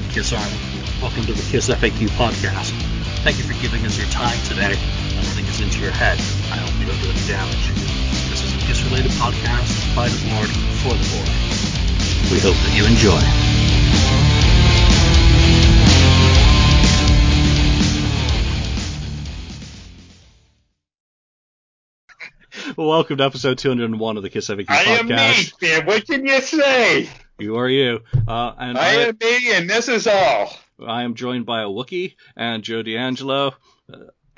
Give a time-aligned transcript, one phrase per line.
[0.00, 0.56] right, Kiss Army.
[1.00, 2.72] Welcome to the Kiss FAQ podcast.
[3.22, 6.18] Thank you for giving us your time today and letting us into your head.
[6.52, 7.68] I hope we don't do any damage.
[8.30, 10.48] This is a Kiss related podcast by the board
[10.80, 11.28] for the board.
[12.30, 13.20] We hope that you enjoy.
[22.76, 24.70] Well, welcome to episode 201 of the Kiss FAQ podcast.
[24.70, 25.60] I am podcast.
[25.60, 25.86] me, man.
[25.86, 27.08] What can you say?
[27.40, 28.00] You are you.
[28.28, 30.56] Uh, and I am me, and this is all.
[30.86, 33.54] I am joined by a Wookiee and Joe D'Angelo.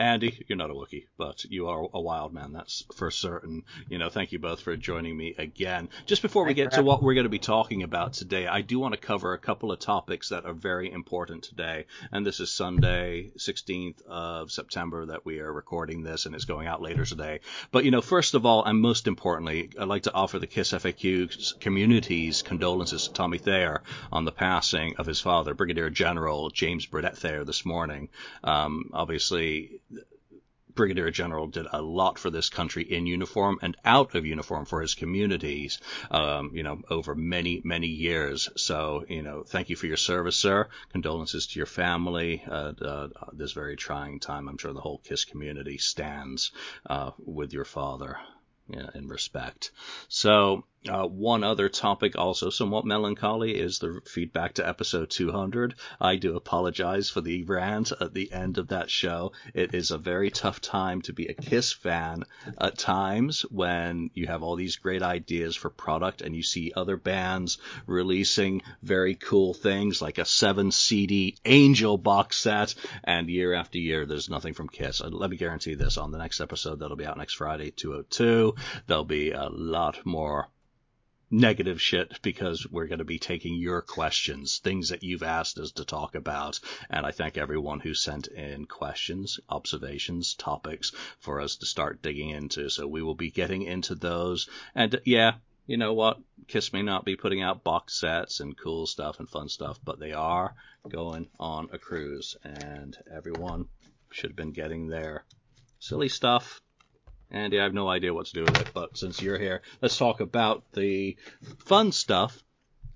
[0.03, 3.63] Andy, you're not a Wookiee, but you are a wild man, that's for certain.
[3.89, 5.91] You know, thank you both for joining me again.
[6.07, 8.81] Just before we get to what we're going to be talking about today, I do
[8.81, 11.87] want to cover a couple of topics that are very important today.
[12.11, 16.67] And this is Sunday, 16th of September, that we are recording this, and it's going
[16.67, 17.39] out later today.
[17.71, 20.73] But, you know, first of all, and most importantly, I'd like to offer the KISS
[20.73, 26.87] FAQ community's condolences to Tommy Thayer on the passing of his father, Brigadier General James
[26.87, 28.09] Burdett Thayer, this morning.
[28.43, 29.81] Um, obviously,
[30.75, 34.81] Brigadier General did a lot for this country in uniform and out of uniform for
[34.81, 38.49] his communities, um, you know, over many, many years.
[38.57, 40.69] So, you know, thank you for your service, sir.
[40.91, 42.43] Condolences to your family.
[42.47, 44.49] Uh, uh, this very trying time.
[44.49, 46.53] I'm sure the whole KISS community stands
[46.89, 48.19] uh, with your father
[48.95, 49.71] in respect.
[50.09, 55.75] So, uh, one other topic, also somewhat melancholy, is the feedback to episode 200.
[56.01, 59.33] I do apologize for the rant at the end of that show.
[59.55, 62.25] It is a very tough time to be a Kiss fan
[62.59, 66.97] at times when you have all these great ideas for product and you see other
[66.97, 72.75] bands releasing very cool things like a 7 CD Angel box set,
[73.05, 75.01] and year after year there's nothing from Kiss.
[75.01, 78.55] Let me guarantee this on the next episode that'll be out next Friday, 202,
[78.87, 80.49] there'll be a lot more
[81.33, 85.73] negative shit because we're going to be taking your questions, things that you've asked us
[85.73, 86.61] to talk about.
[86.91, 92.31] And I thank everyone who sent in questions, observations, topics for us to start digging
[92.31, 92.69] into.
[92.69, 94.49] So we will be getting into those.
[94.75, 95.33] And yeah,
[95.67, 96.19] you know what?
[96.49, 99.99] Kiss may not be putting out box sets and cool stuff and fun stuff, but
[99.99, 100.55] they are
[100.89, 103.67] going on a cruise and everyone
[104.11, 105.25] should have been getting their
[105.79, 106.62] silly stuff
[107.33, 109.97] Andy, I have no idea what to do with it, but since you're here, let's
[109.97, 111.17] talk about the
[111.65, 112.43] fun stuff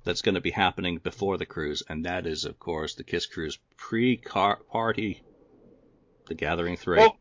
[0.04, 3.24] that's going to be happening before the cruise, and that is, of course, the Kiss
[3.24, 5.22] Cruise pre-party,
[6.26, 6.98] The Gathering 3.
[6.98, 7.16] Well,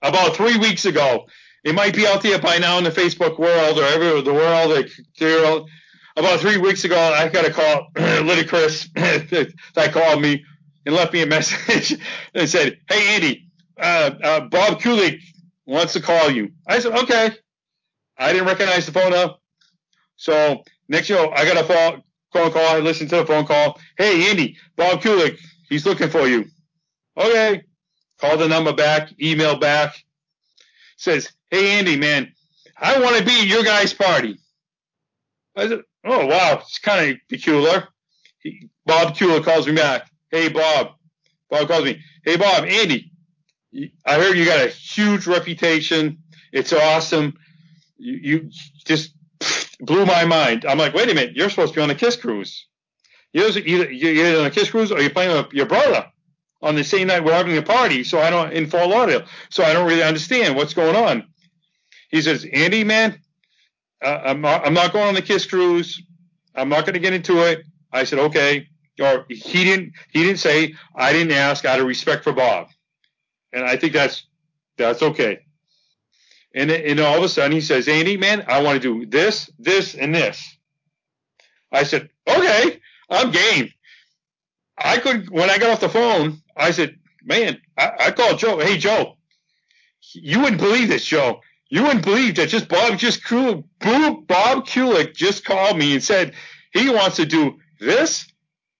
[0.00, 1.26] about three weeks ago,
[1.64, 4.70] it might be out there by now in the Facebook world or everywhere the world.
[4.70, 4.90] Like,
[6.16, 10.44] about three weeks ago, I got a call, Liddy Chris, that called me
[10.86, 12.00] and left me a message
[12.34, 13.48] and said, "Hey Andy,
[13.78, 15.20] uh, uh, Bob Kulick
[15.70, 16.50] wants to call you.
[16.66, 17.30] I said, okay.
[18.18, 19.40] I didn't recognize the phone up.
[20.16, 22.76] So next know, I got a phone, call.
[22.76, 23.78] I listened to the phone call.
[23.96, 25.38] Hey, Andy, Bob Kulick,
[25.68, 26.46] he's looking for you.
[27.16, 27.62] Okay.
[28.20, 29.94] Call the number back, email back.
[30.96, 32.32] Says, hey, Andy, man,
[32.76, 34.38] I want to be at your guys' party.
[35.56, 37.88] I said, oh, wow, it's kind of peculiar.
[38.40, 40.10] He, Bob Kulick calls me back.
[40.30, 40.94] Hey, Bob.
[41.48, 42.02] Bob calls me.
[42.24, 43.09] Hey, Bob, Andy,
[44.04, 46.18] I heard you got a huge reputation.
[46.52, 47.36] It's awesome.
[47.98, 48.50] You, you
[48.84, 49.14] just
[49.80, 50.64] blew my mind.
[50.66, 52.66] I'm like, wait a minute, you're supposed to be on a Kiss cruise.
[53.32, 56.06] You're either, you're on a Kiss cruise or you're playing with your brother
[56.62, 58.02] on the same night we're having a party.
[58.02, 59.26] So I don't in Fort Lauderdale.
[59.50, 61.28] So I don't really understand what's going on.
[62.10, 63.20] He says, Andy, man,
[64.02, 66.02] uh, I'm not, I'm not going on the Kiss cruise.
[66.56, 67.62] I'm not going to get into it.
[67.92, 68.66] I said, okay.
[69.00, 72.68] Or he didn't, he didn't say, I didn't ask out of respect for Bob
[73.52, 74.26] and I think that's
[74.76, 75.40] that's okay.
[76.54, 79.50] And and all of a sudden he says, Andy, man, I want to do this,
[79.58, 80.56] this, and this.
[81.72, 83.70] I said, okay, I'm game.
[84.76, 88.58] I could when I got off the phone, I said, man, I, I called Joe.
[88.58, 89.16] Hey Joe,
[90.14, 91.40] you wouldn't believe this, Joe.
[91.68, 96.34] You wouldn't believe that just Bob just cool Bob Kulick just called me and said
[96.72, 98.26] he wants to do this,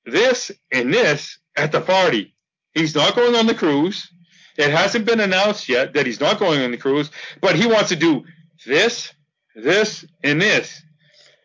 [0.04, 2.34] this, and this at the party.
[2.74, 4.12] He's not going on the cruise.
[4.60, 7.10] It hasn't been announced yet that he's not going on the cruise,
[7.40, 8.24] but he wants to do
[8.66, 9.12] this,
[9.54, 10.82] this, and this.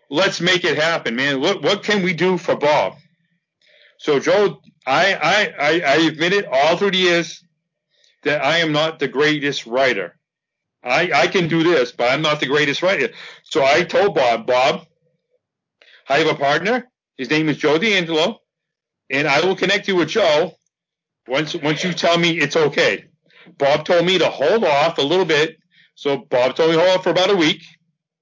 [0.09, 1.39] Let's make it happen, man.
[1.39, 2.95] What what can we do for Bob?
[3.97, 7.43] So Joe, I I I, I admit it all through the years
[8.23, 10.15] that I am not the greatest writer.
[10.83, 13.09] I I can do this, but I'm not the greatest writer.
[13.43, 14.85] So I told Bob, Bob,
[16.09, 16.87] I have a partner.
[17.17, 18.41] His name is Joe D'Angelo,
[19.09, 20.53] and I will connect you with Joe
[21.27, 23.05] once once you tell me it's okay.
[23.57, 25.57] Bob told me to hold off a little bit.
[25.95, 27.63] So Bob told me to hold off for about a week.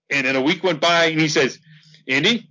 [0.09, 1.59] And then a week went by and he says,
[2.07, 2.49] Andy,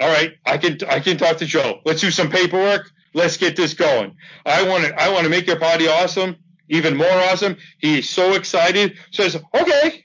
[0.00, 1.80] all right, I can I can talk to Joe.
[1.84, 2.90] Let's do some paperwork.
[3.14, 4.16] Let's get this going.
[4.46, 6.36] I want to I want to make your party awesome,
[6.68, 7.56] even more awesome.
[7.78, 8.98] He's so excited.
[9.12, 10.04] Says, okay.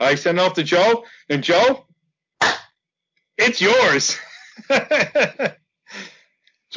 [0.00, 1.86] I send off to Joe, and Joe,
[3.38, 4.18] it's yours.
[4.68, 5.54] so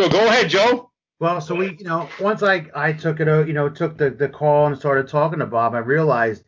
[0.10, 0.89] go ahead, Joe.
[1.20, 4.30] Well, so we, you know, once I I took it, you know, took the the
[4.30, 6.44] call and started talking to Bob, I realized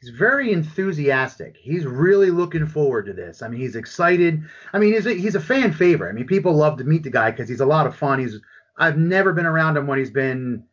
[0.00, 1.56] he's very enthusiastic.
[1.60, 3.42] He's really looking forward to this.
[3.42, 4.42] I mean, he's excited.
[4.72, 6.10] I mean, he's a, he's a fan favorite.
[6.10, 8.20] I mean, people love to meet the guy because he's a lot of fun.
[8.20, 8.40] He's
[8.78, 10.64] I've never been around him when he's been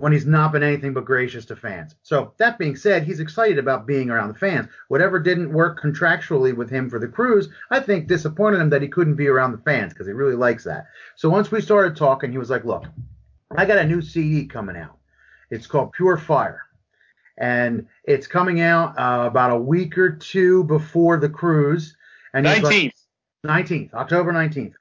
[0.00, 1.94] when he's not been anything but gracious to fans.
[2.02, 4.68] So that being said, he's excited about being around the fans.
[4.88, 8.88] Whatever didn't work contractually with him for the cruise, I think disappointed him that he
[8.88, 10.86] couldn't be around the fans because he really likes that.
[11.16, 12.84] So once we started talking, he was like, "Look,
[13.56, 14.98] I got a new CD coming out.
[15.50, 16.62] It's called Pure Fire."
[17.38, 21.96] and it's coming out uh, about a week or two before the cruise.
[22.34, 22.92] And 19th.
[23.44, 24.74] Like, 19th, October 19th.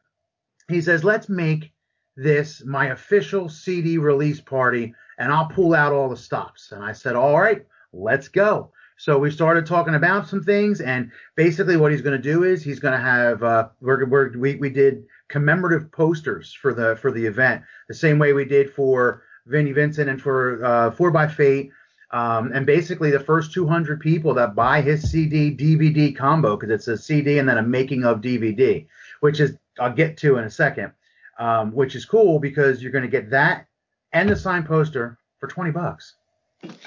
[0.67, 1.71] He says, let's make
[2.15, 6.71] this my official CD release party, and I'll pull out all the stops.
[6.71, 8.71] And I said, all right, let's go.
[8.97, 12.63] So we started talking about some things, and basically what he's going to do is
[12.63, 17.11] he's going to have uh, we're, we're, we we did commemorative posters for the for
[17.11, 21.27] the event, the same way we did for Vinnie Vincent and for uh, Four by
[21.27, 21.71] Fate
[22.11, 26.87] um, and basically, the first 200 people that buy his CD DVD combo, because it's
[26.87, 28.85] a CD and then a making of DVD,
[29.19, 30.93] which is I'll get to in a second,
[31.37, 33.66] um, which is cool because you're going to get that
[34.13, 36.15] and the signed poster for 20 bucks.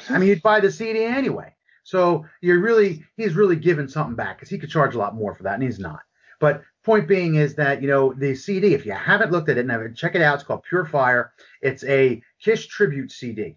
[0.08, 1.54] I mean, you'd buy the CD anyway.
[1.84, 5.34] So you're really, he's really giving something back because he could charge a lot more
[5.34, 6.00] for that, and he's not.
[6.38, 9.66] But point being is that you know the CD, if you haven't looked at it,
[9.66, 10.36] now check it out.
[10.36, 11.32] It's called Pure Fire.
[11.62, 13.56] It's a Kiss tribute CD.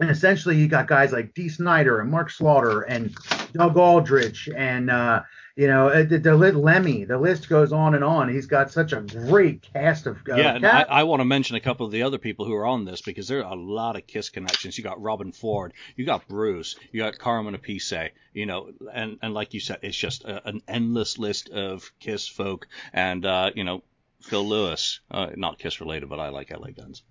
[0.00, 3.14] And essentially, you got guys like Dee Snider and Mark Slaughter and
[3.52, 5.22] Doug Aldrich and uh,
[5.56, 7.04] you know uh, the, the, Lemmy.
[7.04, 8.28] The list goes on and on.
[8.28, 10.54] He's got such a great cast of uh, yeah.
[10.54, 12.84] And I, I want to mention a couple of the other people who are on
[12.84, 14.76] this because there are a lot of Kiss connections.
[14.78, 19.34] You got Robben Ford, you got Bruce, you got Carmine Appice, you know, and and
[19.34, 23.64] like you said, it's just a, an endless list of Kiss folk and uh, you
[23.64, 23.82] know
[24.22, 27.02] Phil Lewis, uh, not Kiss related, but I like LA Guns.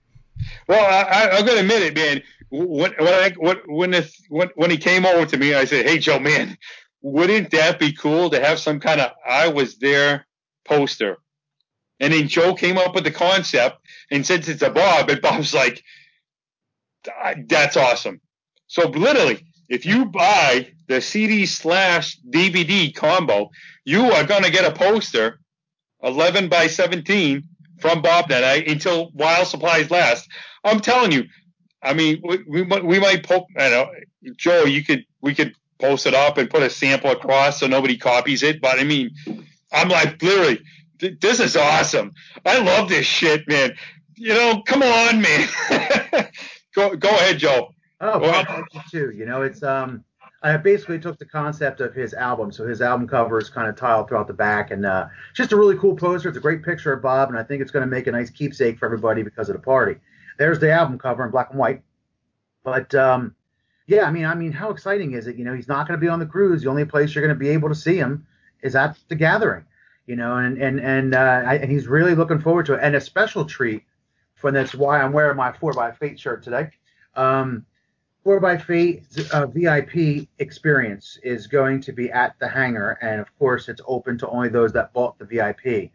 [0.67, 2.23] Well, I, I, am gonna admit it, man.
[2.49, 5.85] When when I when when, this, when when he came over to me, I said,
[5.85, 6.57] "Hey, Joe, man,
[7.01, 10.27] wouldn't that be cool to have some kind of I was there
[10.65, 11.17] poster?"
[11.99, 15.53] And then Joe came up with the concept and said it to Bob, and Bob's
[15.53, 15.83] like,
[17.47, 18.21] "That's awesome."
[18.67, 23.49] So literally, if you buy the CD slash DVD combo,
[23.85, 25.39] you are gonna get a poster,
[26.03, 27.43] 11 by 17
[27.79, 30.29] from Bob that until while supplies last.
[30.63, 31.25] I'm telling you,
[31.83, 33.89] I mean, we, we, we might poke, I know,
[34.37, 37.97] Joe, you could, we could post it up and put a sample across so nobody
[37.97, 38.61] copies it.
[38.61, 39.11] But I mean,
[39.71, 40.61] I'm like, literally,
[40.99, 42.13] th- this is awesome.
[42.45, 43.73] I love this shit, man.
[44.15, 45.47] You know, come on, man.
[46.75, 47.73] go, go ahead, Joe.
[47.99, 48.45] Oh, well,
[48.89, 49.11] too.
[49.15, 50.03] You know, it's, um,
[50.43, 52.51] I basically took the concept of his album.
[52.51, 55.55] So his album cover is kind of tiled throughout the back, and uh, just a
[55.55, 56.29] really cool poster.
[56.29, 58.29] It's a great picture of Bob, and I think it's going to make a nice
[58.29, 59.97] keepsake for everybody because of the party.
[60.37, 61.83] There's the album cover in black and white.
[62.63, 63.35] But um,
[63.87, 65.35] yeah, I mean, I mean, how exciting is it?
[65.35, 66.61] You know, he's not going to be on the cruise.
[66.61, 68.25] The only place you're going to be able to see him
[68.61, 69.65] is at the gathering.
[70.07, 72.79] You know, and and and, uh, I, and he's really looking forward to it.
[72.81, 73.83] And a special treat
[74.35, 76.69] for that's why I'm wearing my Four by Fate shirt today.
[77.15, 77.65] Um,
[78.23, 83.27] Four by Fate uh, VIP experience is going to be at the hangar, and of
[83.39, 85.91] course, it's open to only those that bought the VIP.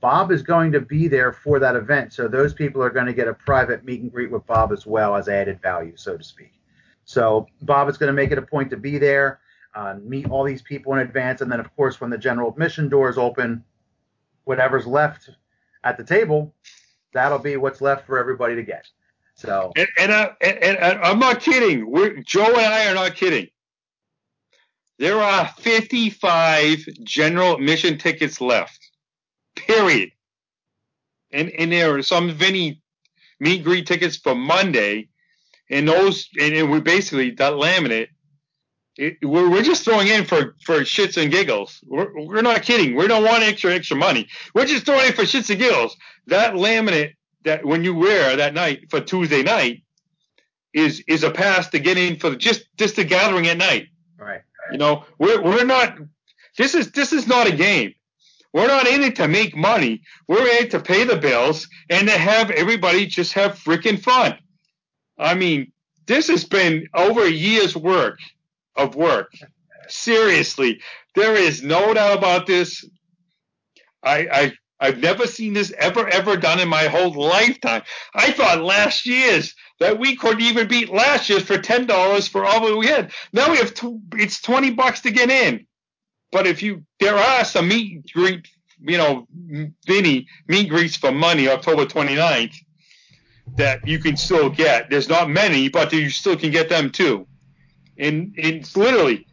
[0.00, 3.12] Bob is going to be there for that event, so those people are going to
[3.12, 6.24] get a private meet and greet with Bob as well as added value, so to
[6.24, 6.59] speak.
[7.10, 9.40] So Bob is going to make it a point to be there,
[9.74, 12.88] uh, meet all these people in advance, and then of course, when the general admission
[12.88, 13.64] doors open,
[14.44, 15.28] whatever's left
[15.82, 16.54] at the table,
[17.12, 18.86] that'll be what's left for everybody to get.
[19.34, 21.90] So and and, I, and, and I'm not kidding.
[21.90, 23.48] We're, Joe and I are not kidding.
[25.00, 28.78] There are 55 general admission tickets left.
[29.56, 30.12] Period.
[31.32, 32.80] And and there are some Vinny
[33.40, 35.08] meet greet tickets for Monday,
[35.70, 38.08] and those and, we basically that laminate.
[38.96, 41.80] It, we're, we're just throwing in for, for shits and giggles.
[41.86, 42.96] We're, we're not kidding.
[42.96, 44.28] We don't want extra extra money.
[44.54, 45.96] We're just throwing in for shits and giggles.
[46.26, 49.84] That laminate that when you wear that night for Tuesday night
[50.74, 53.86] is is a pass to get in for just just the gathering at night.
[54.18, 54.42] Right.
[54.72, 55.96] You know, we're we're not.
[56.58, 57.94] This is this is not a game.
[58.52, 60.02] We're not in it to make money.
[60.26, 64.36] We're in it to pay the bills and to have everybody just have freaking fun.
[65.20, 65.72] I mean,
[66.06, 68.18] this has been over a year's work
[68.74, 69.32] of work.
[69.88, 70.80] Seriously,
[71.14, 72.84] there is no doubt about this.
[74.02, 77.82] I, I I've never seen this ever ever done in my whole lifetime.
[78.14, 82.44] I thought last year's that we couldn't even beat last year's for ten dollars for
[82.44, 83.12] all that we had.
[83.32, 85.66] Now we have two, it's twenty bucks to get in.
[86.32, 88.48] But if you there are some meet greet
[88.80, 89.26] you know
[89.86, 92.56] Vinny meet greets for money October 29th
[93.56, 94.90] that you can still get.
[94.90, 97.26] There's not many, but you still can get them too.
[97.98, 99.26] And it's literally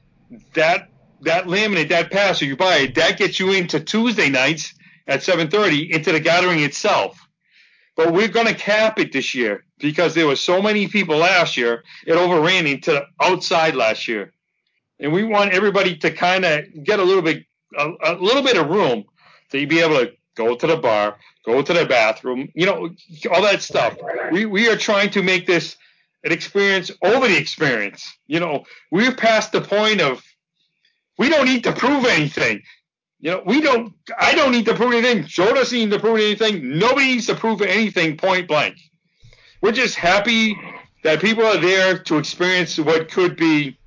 [0.53, 0.89] that
[1.21, 4.73] that laminate, that pass, you buy it, that gets you into Tuesday nights
[5.07, 7.19] at 7:30 into the gathering itself.
[7.95, 11.57] But we're going to cap it this year because there were so many people last
[11.57, 11.83] year.
[12.05, 14.33] It overran into the outside last year,
[14.99, 17.43] and we want everybody to kind of get a little bit
[17.77, 19.05] a, a little bit of room
[19.51, 22.89] to be able to go to the bar, go to the bathroom, you know,
[23.31, 23.97] all that stuff.
[24.31, 25.77] We we are trying to make this
[26.23, 28.05] an experience over the experience.
[28.27, 30.21] You know, we're past the point of
[31.17, 32.61] we don't need to prove anything.
[33.19, 33.93] You know, we don't.
[34.19, 35.25] I don't need to prove anything.
[35.25, 36.77] Joe doesn't need to prove anything.
[36.77, 38.17] Nobody needs to prove anything.
[38.17, 38.75] Point blank.
[39.61, 40.55] We're just happy
[41.03, 43.79] that people are there to experience what could be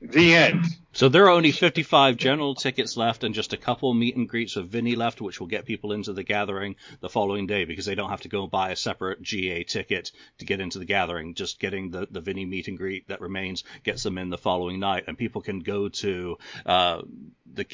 [0.00, 0.64] the end.
[0.94, 4.56] So there are only 55 general tickets left and just a couple meet and greets
[4.56, 7.94] with Vinny left, which will get people into the gathering the following day because they
[7.94, 11.32] don't have to go buy a separate GA ticket to get into the gathering.
[11.32, 14.80] Just getting the, the Vinny meet and greet that remains gets them in the following
[14.80, 15.04] night.
[15.06, 17.00] And people can go to uh,
[17.54, 17.64] the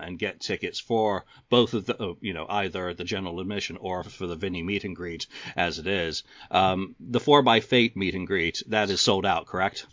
[0.00, 4.04] and get tickets for both of the, oh, you know, either the general admission or
[4.04, 6.22] for the Vinny meet and greet as it is.
[6.52, 9.86] Um, the 4 by Fate meet and greet, that is sold out, correct?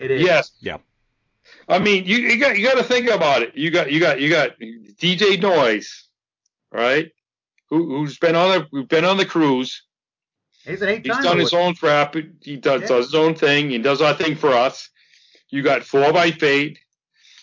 [0.00, 0.22] It is.
[0.22, 0.52] Yes.
[0.60, 0.78] Yeah.
[1.68, 3.56] I mean, you, you got you got to think about it.
[3.56, 6.08] You got you got you got DJ Noise,
[6.72, 7.10] right?
[7.70, 9.82] Who, who's been on the who's been on the cruise.
[10.64, 12.14] He's an eight He's done his own crap.
[12.42, 12.88] He does, yeah.
[12.88, 13.70] does his own thing.
[13.70, 14.90] He does our thing for us.
[15.48, 16.78] You got Four by Fate.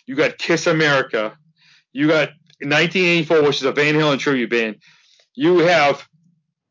[0.06, 1.38] You got Kiss America.
[1.92, 2.30] You got
[2.62, 4.76] 1984, which is a Van Halen tribute band.
[5.34, 6.08] You have,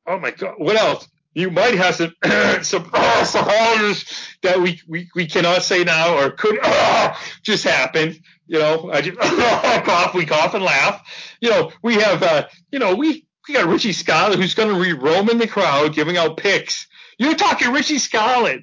[0.07, 1.09] oh my God, what else?
[1.35, 2.14] You might have some
[2.62, 4.05] some, oh, horrors
[4.43, 8.17] that we, we, we cannot say now or could oh, just happen.
[8.47, 11.37] You know, I just oh, cough, we cough and laugh.
[11.41, 14.83] You know, we have uh, you know, we we got Richie Scarlett who's going to
[14.83, 16.87] be roaming the crowd giving out picks.
[17.19, 18.62] You're talking Richie Scarlett.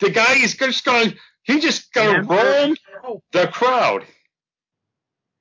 [0.00, 1.14] The guy is just going.
[1.44, 2.76] He just going to roam
[3.32, 4.04] the crowd.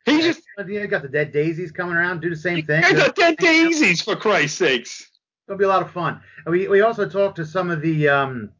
[0.05, 2.81] He just you got the dead daisies coming around, do the same thing.
[2.81, 5.10] The dead daisies, for Christ's sakes.
[5.51, 6.21] It'll be a lot of fun.
[6.45, 8.51] We we also talked to some of the um,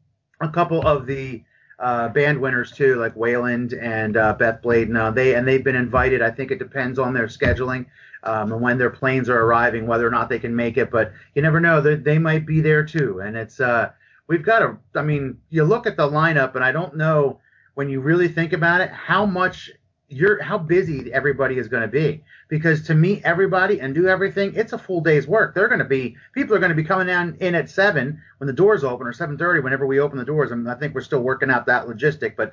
[0.42, 1.42] a couple of the
[1.78, 4.94] uh, band winners too, like Wayland and uh, Beth Bladen.
[4.94, 6.20] Uh, they and they've been invited.
[6.20, 7.86] I think it depends on their scheduling
[8.24, 10.90] um, and when their planes are arriving, whether or not they can make it.
[10.90, 13.20] But you never know; they, they might be there too.
[13.20, 13.92] And it's uh,
[14.26, 14.76] we've got a.
[14.94, 17.40] I mean, you look at the lineup, and I don't know
[17.72, 19.70] when you really think about it how much
[20.12, 24.52] you're how busy everybody is going to be because to meet everybody and do everything,
[24.54, 25.54] it's a full day's work.
[25.54, 28.46] They're going to be people are going to be coming down in at seven when
[28.46, 30.52] the doors open or seven thirty whenever we open the doors.
[30.52, 32.52] I, I think we're still working out that logistic, but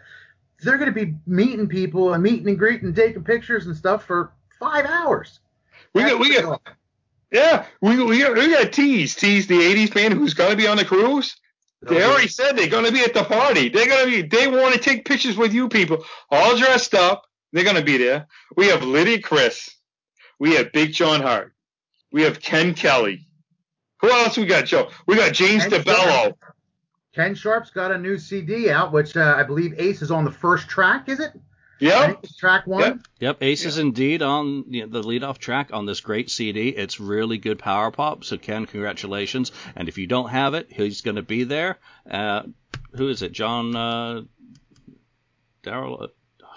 [0.61, 4.05] they're going to be meeting people and meeting and greeting, and taking pictures and stuff
[4.05, 5.39] for five hours.
[5.93, 6.61] We got we got
[7.31, 10.67] yeah we we got, we got tease tease the '80s man who's going to be
[10.67, 11.35] on the cruise.
[11.87, 13.69] Oh, they already said they're going to be at the party.
[13.69, 14.27] They're going to be.
[14.27, 17.25] They want to take pictures with you people, all dressed up.
[17.51, 18.27] They're going to be there.
[18.55, 19.69] We have Liddy Chris.
[20.39, 21.53] We have Big John Hart.
[22.11, 23.27] We have Ken Kelly.
[24.01, 24.89] Who else we got, Joe?
[25.05, 26.03] We got James Ken DeBello.
[26.05, 26.37] Sharp.
[27.13, 30.31] Ken Sharp's got a new CD out, which uh, I believe Ace is on the
[30.31, 31.33] first track, is it?
[31.79, 32.15] Yeah.
[32.37, 32.81] Track one.
[32.81, 32.99] Yep.
[33.19, 33.37] yep.
[33.41, 36.69] Ace is indeed on you know, the lead-off track on this great CD.
[36.69, 38.23] It's really good power pop.
[38.23, 39.51] So Ken, congratulations.
[39.75, 41.77] And if you don't have it, he's going to be there.
[42.09, 42.43] Uh,
[42.91, 43.31] who is it?
[43.31, 44.21] John uh,
[45.63, 46.09] Daryl.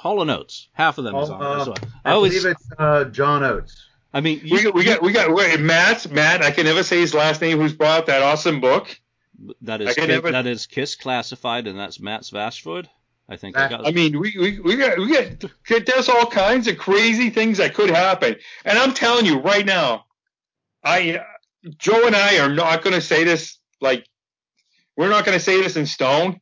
[0.03, 0.69] Hall and Oates.
[0.73, 1.65] Half of them is on uh, there.
[1.65, 3.87] So I, I always, believe it's uh, John Oates.
[4.13, 6.43] I mean, you, we, got, we got we got wait, Matt Matt.
[6.43, 7.59] I can never say his last name.
[7.59, 9.01] Who's brought that awesome book?
[9.61, 12.89] That is Kiss, never, that is Kiss classified, and that's Matt Svashford.
[13.29, 13.57] I think.
[13.57, 17.59] I, I mean, we, we we got we got there's all kinds of crazy things
[17.59, 20.07] that could happen, and I'm telling you right now,
[20.83, 21.21] I
[21.79, 24.05] Joe and I are not going to say this like
[24.97, 26.41] we're not going to say this in stone,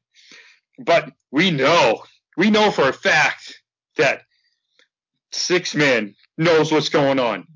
[0.78, 2.04] but we know
[2.40, 3.60] we know for a fact
[3.98, 4.22] that
[5.30, 7.46] Six Man knows what's going on.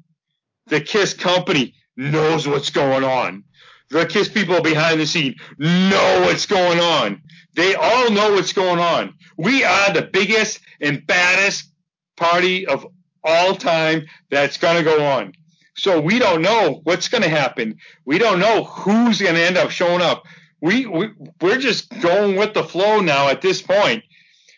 [0.66, 3.44] The Kiss company knows what's going on.
[3.88, 7.22] The Kiss people behind the scene know what's going on.
[7.54, 9.14] They all know what's going on.
[9.38, 11.72] We are the biggest and baddest
[12.18, 12.86] party of
[13.22, 15.32] all time that's going to go on.
[15.76, 17.78] So we don't know what's going to happen.
[18.04, 20.24] We don't know who's going to end up showing up.
[20.60, 21.08] We, we
[21.40, 24.04] we're just going with the flow now at this point.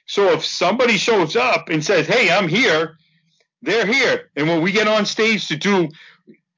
[0.06, 2.96] So if somebody shows up and says, "Hey, I'm here,"
[3.62, 4.30] they're here.
[4.36, 5.88] And when we get on stage to do,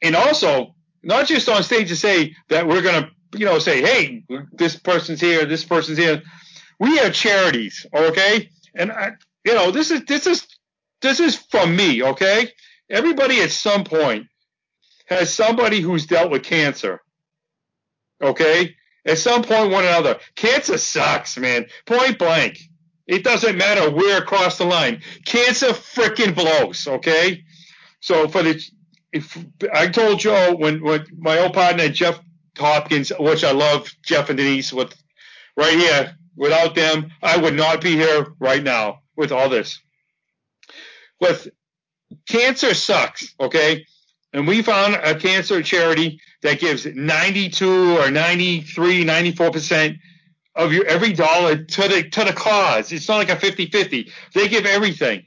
[0.02, 4.24] and also not just on stage to say that we're to, you know, say, hey,
[4.52, 6.22] this person's here, this person's here.
[6.78, 8.50] We have charities, okay?
[8.74, 9.12] And I,
[9.44, 10.46] you know, this is this is
[11.00, 12.52] this is from me, okay?
[12.90, 14.26] Everybody at some point
[15.06, 17.00] has somebody who's dealt with cancer,
[18.22, 18.76] okay?
[19.04, 20.18] At some point, one another.
[20.34, 21.66] Cancer sucks, man.
[21.86, 22.58] Point blank.
[23.08, 25.02] It doesn't matter where across the line.
[25.24, 27.42] Cancer freaking blows, okay?
[28.00, 28.62] So for the,
[29.12, 29.36] if
[29.72, 32.20] I told Joe when, when my old partner Jeff
[32.56, 34.94] Hopkins, which I love, Jeff and Denise, with
[35.58, 36.14] right here.
[36.36, 39.80] Without them, I would not be here right now with all this.
[41.20, 41.48] With
[42.28, 43.84] cancer sucks, okay?
[44.32, 49.96] And we found a cancer charity that gives 92 or 93, 94 percent
[50.58, 52.92] of your every dollar to the to the cause.
[52.92, 54.10] It's not like a 50-50.
[54.34, 55.24] They give everything.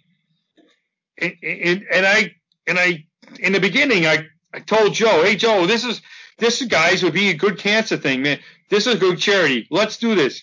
[1.17, 2.35] And, and, and I
[2.67, 3.05] and I
[3.39, 6.01] in the beginning I, I told Joe, hey Joe, this is
[6.38, 8.39] this guys would be a good cancer thing, man.
[8.69, 9.67] This is a good charity.
[9.71, 10.41] Let's do this.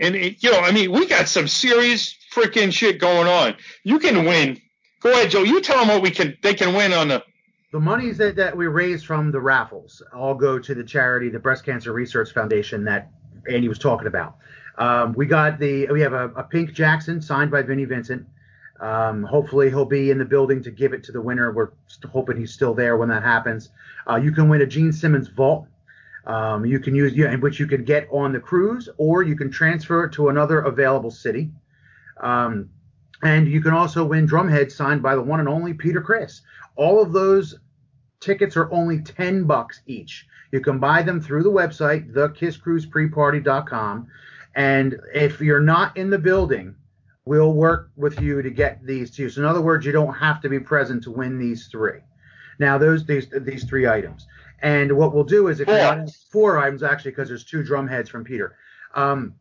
[0.00, 3.54] And it, you know, I mean, we got some serious freaking shit going on.
[3.84, 4.60] You can win.
[5.00, 5.42] Go ahead, Joe.
[5.42, 6.36] You tell them what we can.
[6.42, 7.22] They can win on the
[7.72, 11.40] the monies that, that we raise from the raffles all go to the charity, the
[11.40, 13.10] Breast Cancer Research Foundation that
[13.48, 14.36] Andy was talking about.
[14.76, 18.26] Um, we got the we have a, a, pink Jackson signed by Vinnie Vincent.
[18.80, 21.52] Um, hopefully he'll be in the building to give it to the winner.
[21.52, 21.70] We're
[22.10, 23.70] hoping he's still there when that happens.
[24.08, 25.68] Uh, you can win a Gene Simmons vault.
[26.26, 29.50] Um, you can use yeah, which you can get on the cruise, or you can
[29.50, 31.50] transfer it to another available city.
[32.20, 32.70] Um,
[33.22, 36.42] and you can also win drumheads signed by the one and only Peter Criss.
[36.76, 37.54] All of those
[38.24, 40.26] Tickets are only 10 bucks each.
[40.50, 44.06] You can buy them through the website, thekisscruisepreparty.com.
[44.54, 46.74] And if you're not in the building,
[47.26, 49.28] we'll work with you to get these to you.
[49.28, 51.98] So in other words, you don't have to be present to win these three.
[52.58, 54.26] Now those these these three items.
[54.62, 57.62] And what we'll do is if you're not in four items actually because there's two
[57.62, 58.56] drum heads from Peter.
[58.94, 59.34] Um,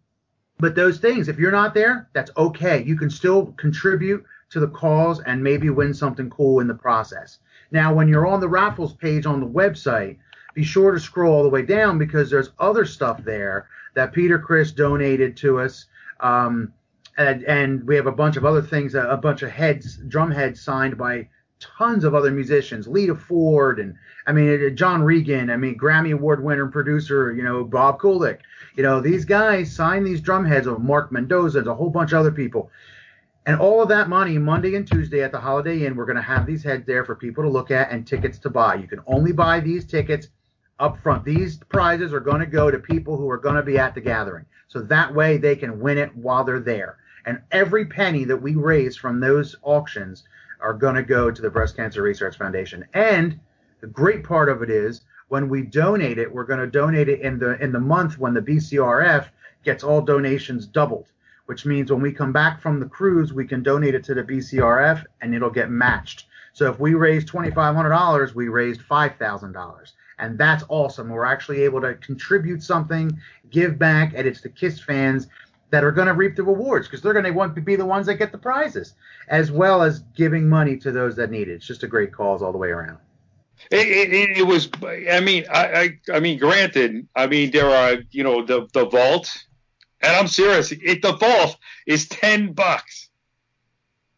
[0.59, 2.83] but those things, if you're not there, that's okay.
[2.83, 7.39] You can still contribute to the cause and maybe win something cool in the process.
[7.73, 10.17] Now, when you're on the raffles page on the website,
[10.53, 14.37] be sure to scroll all the way down because there's other stuff there that Peter
[14.37, 15.87] Criss donated to us.
[16.19, 16.71] Um,
[17.17, 20.31] and, and, we have a bunch of other things, a, a, bunch of heads, drum
[20.31, 21.27] heads signed by
[21.59, 26.43] tons of other musicians, Lita Ford, and I mean John Regan, I mean Grammy Award
[26.43, 28.39] winner and producer, you know Bob Kulick.
[28.75, 32.19] You know these guys signed these drum heads of Mark Mendoza, a whole bunch of
[32.19, 32.71] other people.
[33.45, 36.21] And all of that money, Monday and Tuesday at the Holiday Inn, we're going to
[36.21, 38.75] have these heads there for people to look at and tickets to buy.
[38.75, 40.29] You can only buy these tickets
[40.79, 41.25] up front.
[41.25, 44.01] These prizes are going to go to people who are going to be at the
[44.01, 44.45] gathering.
[44.69, 46.97] So that way they can win it while they're there.
[47.25, 50.23] And every penny that we raise from those auctions
[50.61, 52.85] are going to go to the Breast Cancer Research Foundation.
[52.93, 53.39] And
[53.81, 57.19] the great part of it is when we donate it, we're going to donate it
[57.19, 59.27] in the in the month when the BCRF
[59.63, 61.07] gets all donations doubled
[61.45, 64.23] which means when we come back from the cruise, we can donate it to the
[64.23, 66.25] BCRF and it'll get matched.
[66.53, 69.91] So if we raise $2,500, we raised $5,000.
[70.19, 71.09] And that's awesome.
[71.09, 73.11] We're actually able to contribute something,
[73.49, 75.27] give back, and it's the KISS fans
[75.71, 77.85] that are going to reap the rewards because they're going to want to be the
[77.85, 78.93] ones that get the prizes,
[79.27, 81.53] as well as giving money to those that need it.
[81.53, 82.99] It's just a great cause all the way around.
[83.71, 87.95] It, it, it was, I mean, I, I, I mean, granted, I mean, there are,
[88.11, 89.45] you know, the, the vault
[90.03, 90.71] and I'm serious.
[90.71, 93.09] It, the vault is ten bucks.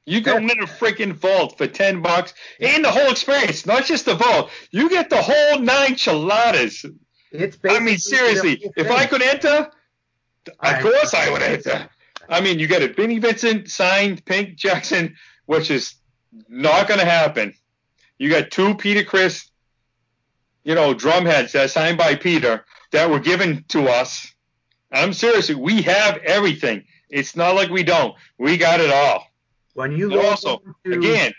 [0.06, 4.06] You can win a freaking vault for ten bucks and the whole experience, not just
[4.06, 4.52] the vault.
[4.72, 6.86] You get the whole nine chiladas.
[7.32, 9.70] It's I mean, seriously, if I could enter,
[10.60, 11.90] of course I would enter.
[12.30, 15.96] I mean, you get a Vinnie Vincent signed Pink Jackson, which is
[16.50, 17.54] not going to happen.
[18.18, 19.50] You got two Peter Criss,
[20.64, 24.35] you know, drumheads that signed by Peter that were given to us
[24.92, 25.50] I'm serious.
[25.50, 26.84] We have everything.
[27.10, 28.16] It's not like we don't.
[28.38, 29.28] We got it all.
[29.74, 31.34] When you log also, to, again,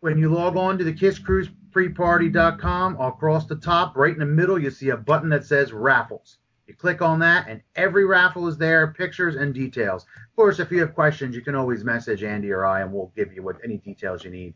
[0.00, 4.70] when you log on to the kisscruisepreparty.com, across the top, right in the middle, you
[4.70, 6.38] see a button that says raffles.
[6.66, 10.04] You click on that, and every raffle is there, pictures and details.
[10.04, 13.12] Of course, if you have questions, you can always message Andy or I, and we'll
[13.14, 14.54] give you what any details you need.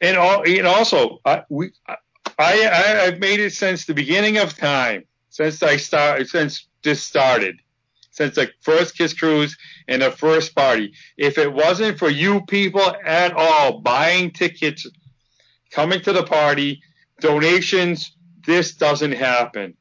[0.00, 1.96] And, all, and also, I, we, I,
[2.38, 5.04] I, I've made it since the beginning of time,
[5.36, 7.56] since I started, since this started
[8.10, 10.94] since the first Kiss Cruise and the first party.
[11.18, 14.86] If it wasn't for you people at all buying tickets,
[15.70, 16.80] coming to the party,
[17.20, 19.74] donations, this doesn't happen.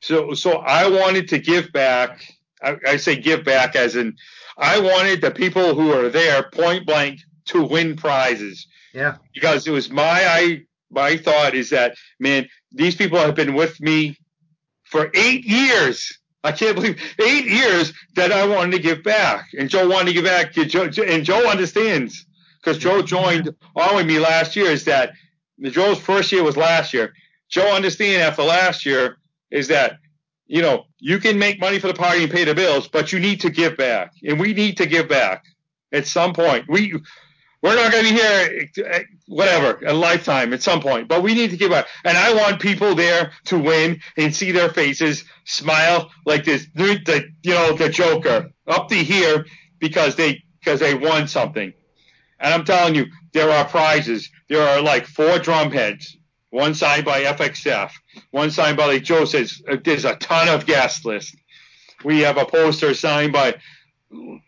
[0.00, 2.24] So, so I wanted to give back.
[2.62, 4.16] I, I say give back as in,
[4.56, 8.66] I wanted the people who are there point blank to win prizes.
[8.94, 9.16] Yeah.
[9.34, 13.78] Because it was my I my thought is that man, these people have been with
[13.82, 14.16] me
[14.86, 16.18] for eight years.
[16.44, 20.12] I can't believe eight years that I wanted to give back, and Joe wanted to
[20.12, 20.56] give back.
[20.56, 22.24] And Joe, and Joe understands
[22.60, 23.06] because Joe mm-hmm.
[23.06, 24.70] joined on with me last year.
[24.70, 25.12] Is that
[25.60, 27.12] Joe's first year was last year.
[27.48, 29.18] Joe understand after last year
[29.50, 29.98] is that
[30.46, 33.18] you know you can make money for the party and pay the bills, but you
[33.18, 35.44] need to give back, and we need to give back
[35.92, 36.66] at some point.
[36.68, 36.94] We
[37.62, 41.34] we're not going to be here, eh, whatever, a lifetime at some point, but we
[41.34, 41.88] need to give back.
[42.04, 47.24] And I want people there to win and see their faces smile like this, the,
[47.42, 49.46] you know, the Joker up to here
[49.78, 51.72] because they because they won something.
[52.40, 54.28] And I'm telling you, there are prizes.
[54.48, 56.16] There are like four drum heads,
[56.50, 57.90] one signed by FXF,
[58.30, 59.62] one signed by like Joe says.
[59.68, 61.36] Uh, there's a ton of guest list.
[62.04, 63.56] We have a poster signed by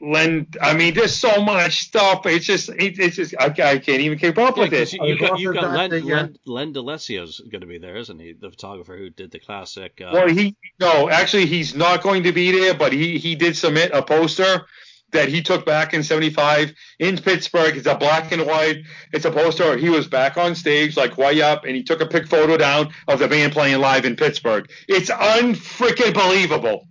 [0.01, 2.25] Len, I mean, there's so much stuff.
[2.27, 4.92] It's just, it, it's just, I, I, can't even keep up yeah, with it.
[4.92, 8.35] You, you got, you got Len, Len, Len DeLessio's going to be there, isn't he?
[8.35, 10.01] The photographer who did the classic.
[10.01, 10.11] Uh...
[10.12, 13.90] Well, he no, actually, he's not going to be there, but he he did submit
[13.92, 14.64] a poster
[15.11, 17.77] that he took back in 75 in Pittsburgh.
[17.77, 18.85] It's a black and white.
[19.12, 19.77] It's a poster.
[19.77, 22.90] He was back on stage, like way up, and he took a pic photo down
[23.09, 24.71] of the band playing live in Pittsburgh.
[24.87, 26.87] It's unfreaking believable.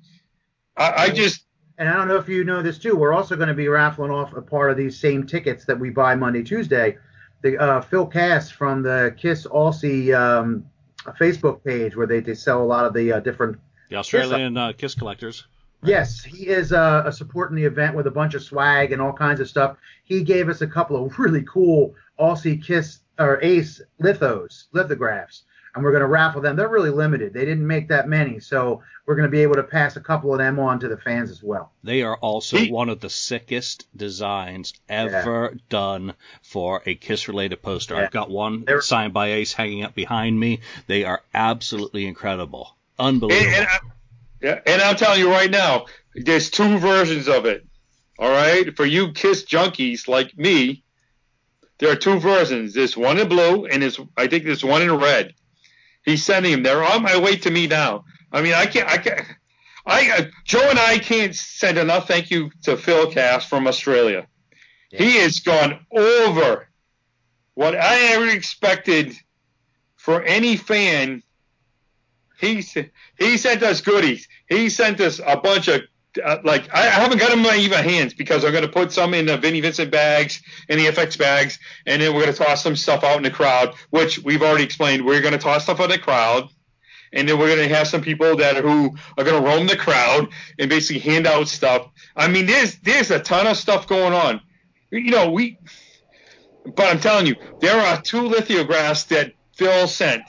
[0.75, 1.46] I, I just
[1.77, 2.95] and I don't know if you know this too.
[2.95, 5.89] We're also going to be raffling off a part of these same tickets that we
[5.89, 6.97] buy Monday, Tuesday.
[7.41, 10.65] The uh, Phil Cass from the Kiss Aussie um,
[11.19, 13.57] Facebook page where they, they sell a lot of the uh, different
[13.89, 15.45] the Australian Kiss, uh, Kiss collectors.
[15.83, 19.13] Yes, he is uh, a supporting the event with a bunch of swag and all
[19.13, 19.77] kinds of stuff.
[20.03, 25.43] He gave us a couple of really cool Aussie Kiss or Ace lithos, lithographs
[25.77, 26.55] and we're going to raffle them.
[26.55, 27.33] They're really limited.
[27.33, 30.33] They didn't make that many, so we're going to be able to pass a couple
[30.33, 31.71] of them on to the fans as well.
[31.83, 35.59] They are also one of the sickest designs ever yeah.
[35.69, 37.93] done for a Kiss related poster.
[37.93, 38.01] Yeah.
[38.01, 40.61] I've got one They're, signed by Ace hanging up behind me.
[40.87, 42.75] They are absolutely incredible.
[42.97, 43.47] Unbelievable.
[43.47, 43.79] And, and, I, uh,
[44.41, 45.85] yeah, and I'm telling you right now,
[46.15, 47.65] there's two versions of it.
[48.17, 48.75] All right?
[48.75, 50.83] For you Kiss junkies like me,
[51.77, 52.73] there are two versions.
[52.73, 55.35] There's one in blue and there's I think there's one in red.
[56.07, 56.63] He's sending them.
[56.63, 58.05] They're on my way to me now.
[58.31, 58.89] I mean, I can't.
[58.89, 59.25] I can't.
[59.85, 64.25] I uh, Joe and I can't send enough thank you to Phil Cass from Australia.
[64.89, 65.03] Yeah.
[65.03, 66.69] He has gone over
[67.55, 69.13] what I ever expected
[69.97, 71.23] for any fan.
[72.39, 72.63] He
[73.19, 74.29] he sent us goodies.
[74.47, 75.81] He sent us a bunch of
[76.19, 79.13] uh, like I, haven't got them in my even hands because I'm to put some
[79.13, 82.75] in the Vinnie Vincent bags and the FX bags, and then we're to toss some
[82.75, 85.05] stuff out in the crowd, which we've already explained.
[85.05, 86.49] We're to toss stuff out in the crowd,
[87.13, 90.69] and then we're to have some people that who are to roam the crowd and
[90.69, 91.89] basically hand out stuff.
[92.15, 94.41] I mean, there's there's a ton of stuff going on.
[94.89, 95.59] You know, we,
[96.75, 100.23] but I'm telling you, there are two lithographs that Phil sent.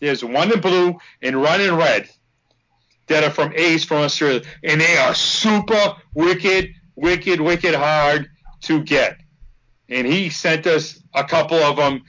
[0.00, 2.08] There's one in blue and one in red
[3.06, 8.28] that are from Ace from Australia, and they are super wicked, wicked, wicked hard
[8.62, 9.18] to get.
[9.88, 12.02] And he sent us a couple of them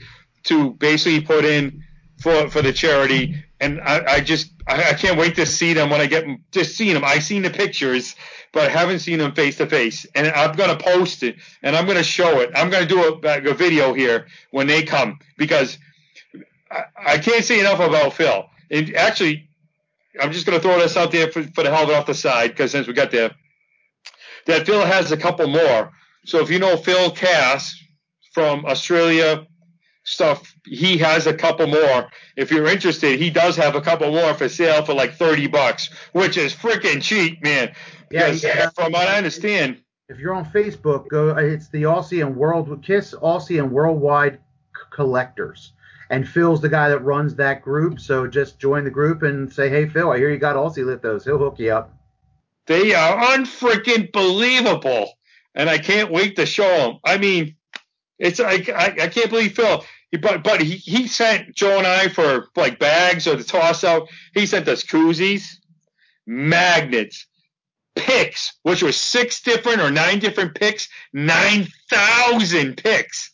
[0.44, 1.82] to basically put in
[2.18, 3.42] for for the charity.
[3.60, 6.76] And I, I just I, I, can't wait to see them when I get just
[6.76, 7.04] seeing them.
[7.04, 8.16] I've seen the pictures,
[8.52, 10.06] but I haven't seen them face to face.
[10.14, 12.50] And I'm gonna post it and I'm gonna show it.
[12.54, 15.78] I'm gonna do a, a video here when they come because
[16.70, 18.46] I, I can't say enough about Phil.
[18.70, 19.48] And actually,
[20.20, 22.06] I'm just going to throw this out there for, for the hell of it off
[22.06, 23.34] the side because since we got there,
[24.46, 25.92] that Phil has a couple more.
[26.24, 27.74] So if you know Phil Cass
[28.32, 29.46] from Australia
[30.04, 32.08] stuff, he has a couple more.
[32.36, 35.90] If you're interested, he does have a couple more for sale for like 30 bucks,
[36.12, 37.74] which is freaking cheap, man.
[38.08, 41.36] Because yeah, from what I understand, if you're on Facebook, go.
[41.36, 44.38] It's the Aussie and World Kiss Aussie and Worldwide
[44.90, 45.72] Collectors
[46.10, 48.00] and Phil's the guy that runs that group.
[48.00, 51.24] So just join the group and say, hey, Phil, I hear you got Aussie Lithos.
[51.24, 51.92] He'll hook you up.
[52.66, 55.12] They are unfreaking believable,
[55.54, 56.98] and I can't wait to show them.
[57.04, 57.56] I mean,
[58.18, 59.84] it's like I, I can't believe Phil.
[60.10, 63.84] He, but but he, he sent Joe and I for like bags or the toss
[63.84, 64.08] out.
[64.34, 65.58] He sent us koozies,
[66.26, 67.26] magnets,
[67.94, 73.30] picks, which were six different or nine different picks, nine thousand picks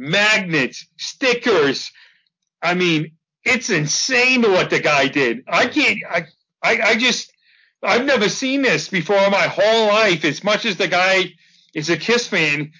[0.00, 1.92] magnets, stickers.
[2.62, 3.12] I mean,
[3.44, 5.44] it's insane what the guy did.
[5.46, 5.98] I can't.
[6.10, 6.26] I,
[6.62, 7.32] I, I just.
[7.82, 10.24] I've never seen this before in my whole life.
[10.24, 11.32] As much as the guy
[11.74, 12.72] is a Kiss fan,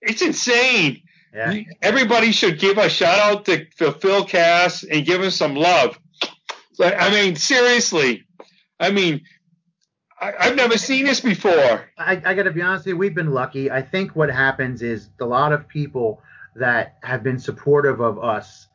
[0.00, 1.02] it's insane.
[1.34, 1.62] Yeah.
[1.82, 5.98] Everybody should give a shout out to, to Phil Cass and give him some love.
[6.78, 8.24] But, I mean, seriously.
[8.78, 9.22] I mean,
[10.20, 11.90] I, have never seen this before.
[11.98, 13.70] I, I got to be honest with you, we've been lucky.
[13.70, 16.22] I think what happens is a lot of people
[16.58, 18.68] that have been supportive of us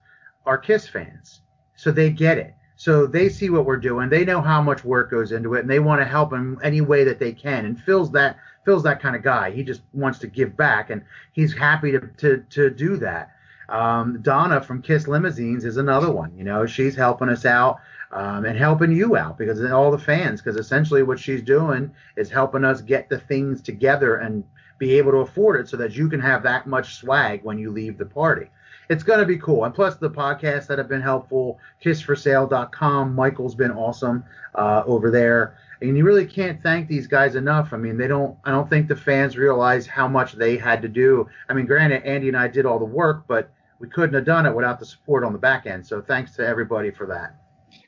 [0.46, 1.42] are Kiss fans,
[1.76, 2.56] so they get it.
[2.76, 4.10] So they see what we're doing.
[4.10, 6.82] They know how much work goes into it, and they want to help in any
[6.82, 7.66] way that they can.
[7.66, 9.52] And Phil's that Phil's that kind of guy.
[9.52, 13.32] He just wants to give back, and he's happy to to, to do that.
[13.70, 16.36] Um, Donna from Kiss Limousines is another one.
[16.36, 17.80] You know, she's helping us out
[18.12, 20.42] um, and helping you out because all the fans.
[20.42, 24.44] Because essentially, what she's doing is helping us get the things together and
[24.82, 27.70] be able to afford it, so that you can have that much swag when you
[27.72, 28.48] leave the party.
[28.90, 29.64] It's going to be cool.
[29.64, 33.16] And plus, the podcasts that have been helpful, kissforsale.com.
[33.16, 37.74] Michael's been awesome uh, over there and you really can't thank these guys enough.
[37.74, 38.38] I mean, they don't.
[38.46, 41.28] I don't think the fans realize how much they had to do.
[41.50, 44.46] I mean, granted, Andy and I did all the work, but we couldn't have done
[44.46, 45.86] it without the support on the back end.
[45.86, 47.41] So thanks to everybody for that.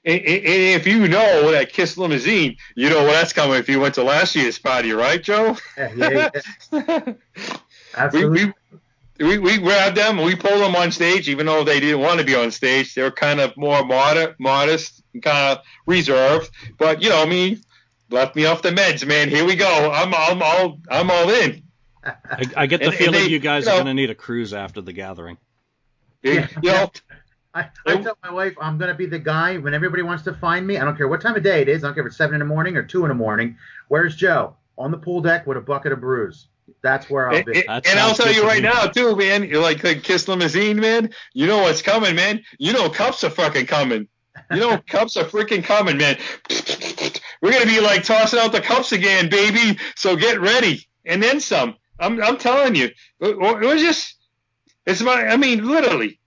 [0.05, 3.79] And, and if you know that Kiss Limousine, you know where that's coming if you
[3.79, 5.55] went to last year's party, right, Joe?
[5.77, 6.29] Yeah, yeah,
[6.71, 7.13] yeah.
[7.97, 8.45] Absolutely.
[8.45, 8.53] We,
[9.19, 12.01] we, we, we grabbed them and we pulled them on stage, even though they didn't
[12.01, 12.93] want to be on stage.
[12.95, 16.51] They were kind of more moder- modest and kind of reserved.
[16.77, 17.61] But, you know, I mean,
[18.09, 19.29] left me off the meds, man.
[19.29, 19.91] Here we go.
[19.93, 21.63] I'm, I'm all, I'm all in.
[22.03, 23.93] I, I get the and, feeling and they, you guys you know, are going to
[23.93, 25.37] need a cruise after the gathering.
[26.21, 26.91] Yeah, you know,
[27.53, 30.65] I, I tell my wife I'm gonna be the guy when everybody wants to find
[30.65, 30.77] me.
[30.77, 31.83] I don't care what time of day it is.
[31.83, 33.57] I don't care if it's seven in the morning or two in the morning.
[33.89, 34.55] Where's Joe?
[34.77, 36.47] On the pool deck with a bucket of brews.
[36.81, 37.65] That's where I'll be.
[37.67, 39.43] And, and I'll tell you right now too, man.
[39.43, 41.11] You're like the Kiss Limousine, man.
[41.33, 42.41] You know what's coming, man.
[42.57, 44.07] You know cups are fucking coming.
[44.51, 46.17] You know cups are freaking coming, man.
[47.41, 49.77] We're gonna be like tossing out the cups again, baby.
[49.95, 51.75] So get ready, and then some.
[51.99, 52.89] I'm I'm telling you,
[53.19, 54.15] it was just.
[54.85, 55.27] It's my.
[55.27, 56.19] I mean, literally.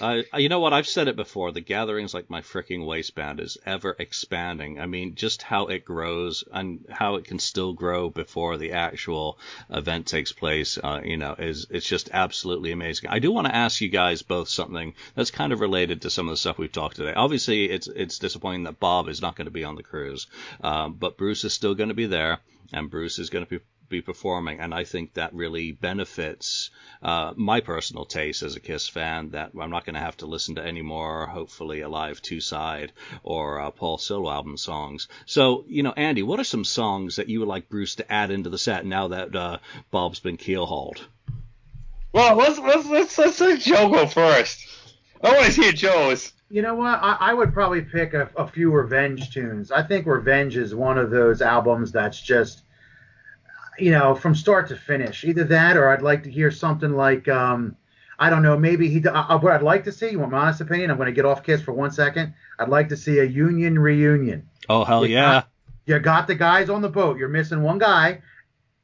[0.00, 0.72] Uh, you know what?
[0.72, 1.52] I've said it before.
[1.52, 4.80] The gatherings like my freaking waistband is ever expanding.
[4.80, 9.38] I mean, just how it grows and how it can still grow before the actual
[9.70, 10.78] event takes place.
[10.82, 13.10] Uh, you know, is it's just absolutely amazing.
[13.10, 16.28] I do want to ask you guys both something that's kind of related to some
[16.28, 17.14] of the stuff we've talked today.
[17.14, 20.26] Obviously, it's it's disappointing that Bob is not going to be on the cruise,
[20.62, 22.38] um, but Bruce is still going to be there,
[22.72, 26.70] and Bruce is going to be be performing, and I think that really benefits
[27.02, 29.30] uh, my personal taste as a Kiss fan.
[29.30, 32.92] That I'm not going to have to listen to any more, hopefully, Alive Two Side
[33.22, 35.06] or uh, Paul solo album songs.
[35.26, 38.32] So, you know, Andy, what are some songs that you would like Bruce to add
[38.32, 39.58] into the set now that uh,
[39.92, 41.06] Bob's been keelhauled?
[42.12, 44.66] Well, let's let's let's let's let Joe go first.
[45.22, 46.32] I want to hear Joe's.
[46.50, 46.98] You know what?
[47.02, 49.72] I, I would probably pick a, a, few Revenge tunes.
[49.72, 52.62] I think Revenge is one of those albums that's just
[53.78, 55.24] you know, from start to finish.
[55.24, 57.76] Either that, or I'd like to hear something like, um,
[58.18, 59.06] I don't know, maybe he.
[59.06, 60.90] Uh, what I'd like to see, you want my honest opinion?
[60.90, 62.34] I'm going to get off Kiss for one second.
[62.58, 64.48] I'd like to see a Union reunion.
[64.68, 65.32] Oh hell you yeah!
[65.32, 65.48] Got,
[65.86, 67.18] you got the guys on the boat.
[67.18, 68.22] You're missing one guy.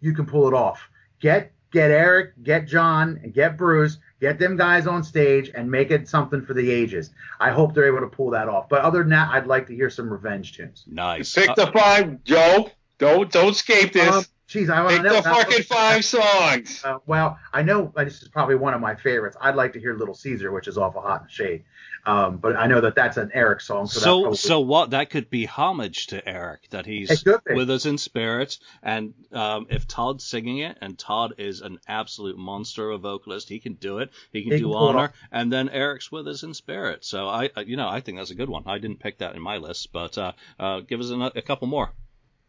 [0.00, 0.88] You can pull it off.
[1.20, 3.98] Get get Eric, get John, and get Bruce.
[4.20, 7.10] Get them guys on stage and make it something for the ages.
[7.38, 8.68] I hope they're able to pull that off.
[8.68, 10.82] But other than that, I'd like to hear some revenge tunes.
[10.88, 11.34] Nice.
[11.34, 12.70] Pick the five, Joe.
[12.98, 14.12] Don't don't escape this.
[14.12, 15.16] Um, Jeez, I want to know.
[15.16, 16.82] the fucking five songs.
[16.82, 19.36] Uh, well, I know this is probably one of my favorites.
[19.38, 21.64] I'd like to hear Little Caesar, which is awful hot and shade.
[22.06, 23.88] Um, but I know that that's an Eric song.
[23.88, 24.36] So so, probably...
[24.38, 24.90] so, what?
[24.90, 28.58] That could be homage to Eric that he's with us in spirit.
[28.82, 33.50] And um, if Todd's singing it, and Todd is an absolute monster of a vocalist,
[33.50, 34.08] he can do it.
[34.32, 35.12] He can he do can honor.
[35.30, 37.04] And then Eric's with us in spirit.
[37.04, 38.62] So I, you know, I think that's a good one.
[38.64, 41.68] I didn't pick that in my list, but uh, uh, give us a, a couple
[41.68, 41.92] more.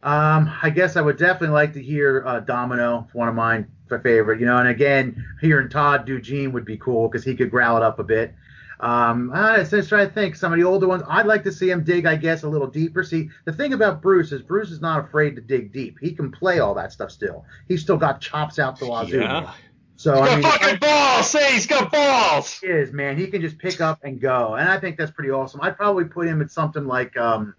[0.02, 3.08] Um, I guess I would definitely like to hear uh, Domino.
[3.12, 4.40] One of mine, my favorite.
[4.40, 7.76] You know, and again, hearing Todd do Gene would be cool because he could growl
[7.76, 8.34] it up a bit.
[8.80, 11.02] Um, I just trying to think some of the older ones.
[11.06, 13.02] I'd like to see him dig, I guess, a little deeper.
[13.02, 15.98] See, the thing about Bruce is Bruce is not afraid to dig deep.
[16.00, 17.44] He can play all that stuff still.
[17.68, 19.20] He's still got chops out the wazoo.
[19.20, 19.52] Yeah.
[19.96, 21.30] So he's got I mean, fucking balls.
[21.30, 22.58] Say he's got balls.
[22.58, 23.18] He is man.
[23.18, 25.60] He can just pick up and go, and I think that's pretty awesome.
[25.60, 27.54] I'd probably put him at something like um,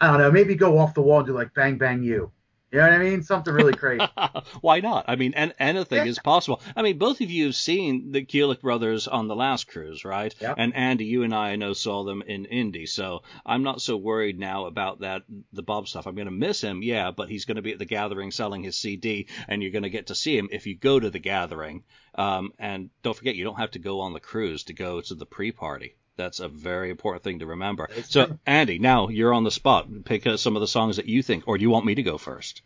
[0.00, 2.32] I don't know, maybe go off the wall and do like Bang Bang You.
[2.74, 3.22] You know what I mean?
[3.22, 4.04] Something really crazy.
[4.60, 5.04] Why not?
[5.06, 6.10] I mean, and anything yeah.
[6.10, 6.60] is possible.
[6.74, 10.34] I mean, both of you have seen the Kulick brothers on the last cruise, right?
[10.40, 10.56] Yep.
[10.58, 13.96] And Andy, you and I, I know saw them in Indy, so I'm not so
[13.96, 16.08] worried now about that the Bob stuff.
[16.08, 18.64] I'm going to miss him, yeah, but he's going to be at the gathering selling
[18.64, 21.20] his CD, and you're going to get to see him if you go to the
[21.20, 21.84] gathering.
[22.16, 25.14] Um, and don't forget, you don't have to go on the cruise to go to
[25.14, 25.94] the pre-party.
[26.16, 27.88] That's a very important thing to remember.
[28.04, 29.88] so, Andy, now you're on the spot.
[30.04, 32.02] Pick uh, some of the songs that you think, or do you want me to
[32.02, 32.62] go first?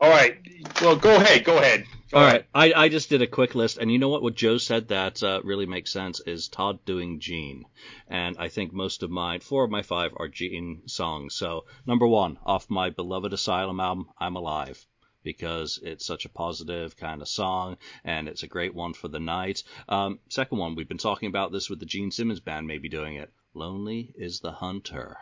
[0.00, 0.38] All right.
[0.80, 1.44] Well, go ahead.
[1.44, 1.84] Go ahead.
[2.12, 2.44] All right.
[2.54, 4.22] I, I just did a quick list, and you know what?
[4.22, 7.64] What Joe said that uh, really makes sense is Todd doing Gene,
[8.06, 11.34] and I think most of mine, four of my five, are Gene songs.
[11.34, 14.86] So number one, off my beloved Asylum album, I'm Alive.
[15.28, 19.20] Because it's such a positive kind of song, and it's a great one for the
[19.20, 19.62] night.
[19.86, 23.16] Um, second one, we've been talking about this with the Gene Simmons band, maybe doing
[23.16, 23.30] it.
[23.52, 25.18] Lonely is the Hunter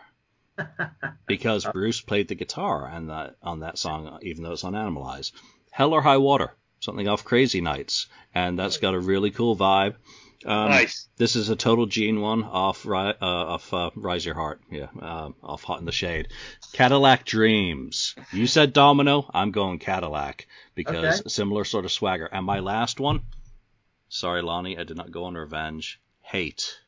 [1.27, 5.33] because Bruce played the guitar on that on that song, even though it's on Animalize.
[5.73, 9.97] Hell or High Water, something off Crazy Nights, and that's got a really cool vibe.
[10.45, 11.09] Um, Nice.
[11.17, 15.31] This is a total Gene one off uh, off uh, Rise Your Heart, yeah, uh,
[15.43, 16.29] off Hot in the Shade.
[16.73, 18.15] Cadillac Dreams.
[18.33, 21.29] You said Domino, I'm going Cadillac because Okay.
[21.29, 22.27] similar sort of swagger.
[22.27, 23.23] And my last one,
[24.09, 26.01] sorry Lonnie, I did not go on Revenge.
[26.21, 26.79] Hate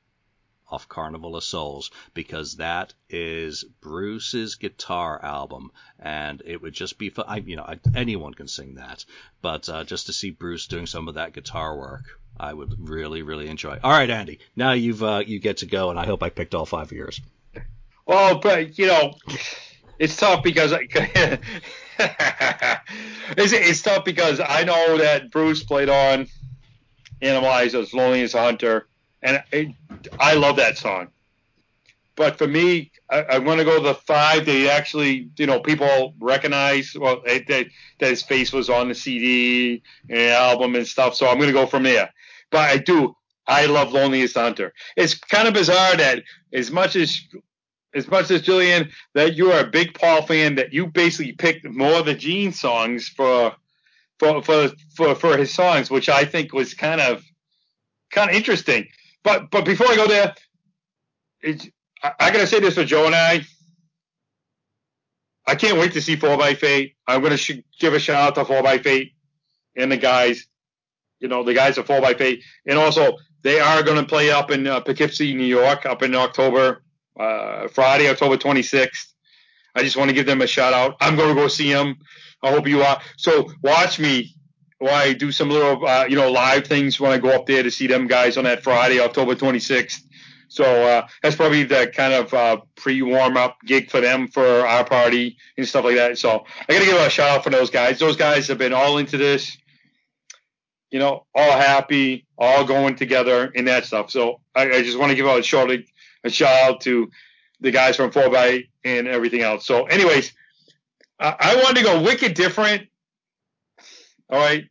[0.70, 7.11] off Carnival of Souls because that is Bruce's guitar album, and it would just be
[7.11, 7.24] fun.
[7.28, 9.04] I, you know, I, anyone can sing that,
[9.42, 12.04] but uh, just to see Bruce doing some of that guitar work,
[12.38, 13.78] I would really, really enjoy.
[13.83, 16.54] All right, Andy, now you've uh, you get to go, and I hope I picked
[16.54, 17.20] all five of yours.
[18.07, 19.14] Well, but you know,
[19.98, 21.42] it's tough because it's,
[23.37, 26.28] it's tough because I know that Bruce played on
[27.20, 28.87] Animalize as Lonely Is the Hunter,
[29.22, 29.68] and it,
[30.18, 31.08] I love that song.
[32.16, 36.14] But for me, I, I want to go the five that actually, you know, people
[36.18, 36.96] recognize.
[36.98, 37.66] Well, that, that
[38.00, 41.14] that his face was on the CD and album and stuff.
[41.14, 42.12] So I'm going to go from there.
[42.50, 43.14] But I do.
[43.46, 44.74] I love Lonely Is the Hunter.
[44.96, 47.20] It's kind of bizarre that as much as
[47.94, 51.64] as much as Julian, that you are a big Paul fan, that you basically picked
[51.64, 53.54] more of the Gene songs for
[54.18, 57.24] for for for, for his songs, which I think was kind of
[58.11, 58.88] kind of interesting.
[59.24, 60.35] But but before I go there,
[62.02, 63.42] I, I gotta say this for Joe and I.
[65.46, 66.94] I can't wait to see Four by Fate.
[67.07, 69.12] I'm gonna sh- give a shout out to Four by Fate
[69.76, 70.46] and the guys.
[71.20, 74.31] You know the guys at Four by Fate, and also they are going to play
[74.31, 76.83] up in uh, Poughkeepsie, New York, up in October,
[77.18, 79.07] uh, Friday, October 26th.
[79.74, 80.96] I just want to give them a shout out.
[81.00, 81.96] I'm going to go see them.
[82.42, 83.00] I hope you are.
[83.16, 84.35] So watch me
[84.79, 87.62] while I do some little, uh, you know, live things when I go up there
[87.62, 90.03] to see them guys on that Friday, October 26th.
[90.51, 94.85] So uh, that's probably the kind of uh, pre-warm up gig for them for our
[94.85, 96.17] party and stuff like that.
[96.17, 97.99] So I got to give a shout out for those guys.
[97.99, 99.59] Those guys have been all into this
[100.91, 104.11] you know, all happy, all going together and that stuff.
[104.11, 105.71] So I, I just want to give a short
[106.25, 107.11] a shout out to
[107.61, 109.67] the guys from 4 by and everything else.
[109.67, 110.33] So, anyways,
[111.21, 112.88] I, I wanted to go wicked different.
[114.31, 114.64] All right,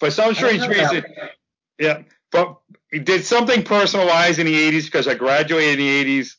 [0.00, 1.04] for some strange I don't know that reason,
[1.78, 2.02] yeah.
[2.32, 2.56] But
[2.90, 6.30] he did something personalized in the 80s because I graduated in the 80s.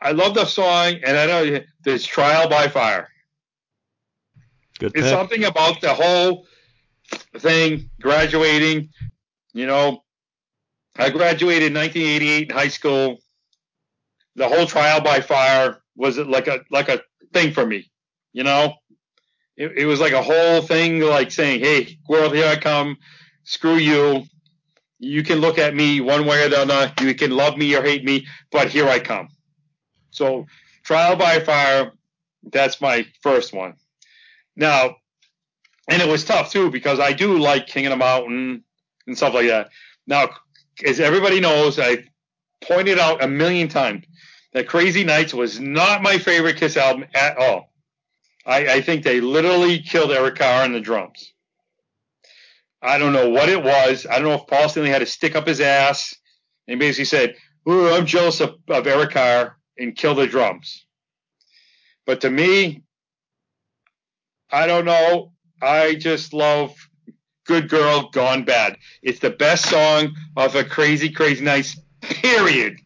[0.00, 3.08] I love the song, and I know there's Trial by Fire.
[4.78, 5.10] Good It's pick.
[5.10, 6.46] something about the whole
[7.36, 8.88] thing, graduating.
[9.52, 10.02] You know,
[10.96, 13.18] I graduated in 1988 in high school.
[14.36, 17.02] The whole trial by fire was like a like a
[17.32, 17.90] thing for me.
[18.32, 18.74] You know,
[19.60, 22.96] it, it was like a whole thing, like saying, "Hey, world, here I come.
[23.44, 24.24] Screw you.
[24.98, 26.92] You can look at me one way or the other.
[27.02, 29.28] You can love me or hate me, but here I come."
[30.12, 30.46] So,
[30.82, 31.92] trial by fire.
[32.42, 33.74] That's my first one.
[34.56, 34.96] Now,
[35.88, 38.64] and it was tough too because I do like King of the Mountain
[39.06, 39.68] and stuff like that.
[40.06, 40.30] Now,
[40.86, 42.04] as everybody knows, I
[42.62, 44.06] pointed out a million times
[44.54, 47.69] that Crazy Nights was not my favorite Kiss album at all.
[48.46, 51.32] I, I think they literally killed Eric Carr on the drums.
[52.82, 54.06] I don't know what it was.
[54.06, 56.14] I don't know if Paul Stanley had to stick up his ass
[56.66, 57.34] and basically said,
[57.68, 60.86] Ooh, I'm jealous of, of Eric Carr and kill the drums.
[62.06, 62.84] But to me,
[64.50, 65.32] I don't know.
[65.62, 66.74] I just love
[67.44, 68.76] Good Girl Gone Bad.
[69.02, 72.78] It's the best song of a crazy, crazy nights, period.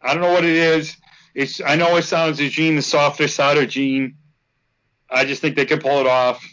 [0.00, 0.96] I don't know what it is.
[1.34, 4.16] It's I know it sounds as Gene the softer side of Gene.
[5.10, 6.44] I just think they can pull it off.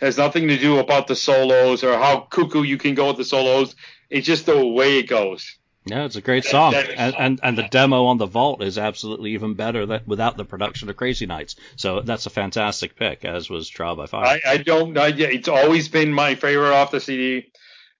[0.00, 3.16] It has nothing to do about the solos or how cuckoo you can go with
[3.16, 3.76] the solos.
[4.10, 5.58] It's just the way it goes.
[5.86, 9.32] Yeah, it's a great song, and, and and the demo on the Vault is absolutely
[9.32, 11.56] even better that without the production of Crazy Nights.
[11.76, 14.24] So that's a fantastic pick, as was Trial by Fire.
[14.24, 14.96] I, I don't.
[14.96, 17.52] I, yeah, it's always been my favorite off the CD.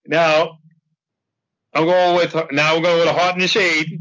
[0.06, 0.60] Now,
[1.74, 2.76] I'm going with now.
[2.76, 4.00] I'm going with a Hot in the Shade.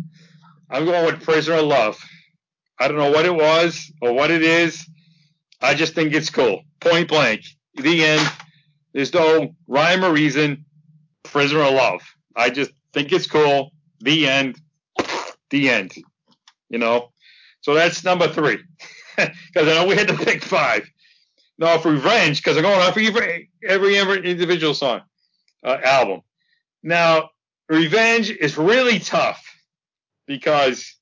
[0.70, 2.00] I'm going with Prisoner of Love.
[2.80, 4.88] I don't know what it was or what it is.
[5.64, 6.62] I just think it's cool.
[6.82, 7.46] Point blank.
[7.76, 8.32] The end.
[8.94, 10.66] There's no rhyme or reason.
[11.24, 12.02] Prisoner of Love.
[12.36, 13.72] I just think it's cool.
[14.02, 14.60] The end.
[15.50, 15.94] The end.
[16.70, 17.12] You know.
[17.62, 18.60] So that's number three.
[19.16, 20.90] Because I know we had to pick five.
[21.60, 23.96] Now, for Revenge, because I'm going off every, every,
[24.28, 25.02] individual song,
[25.64, 26.22] uh, album.
[26.82, 27.30] Now,
[27.70, 29.46] Revenge is really tough
[30.26, 30.96] because,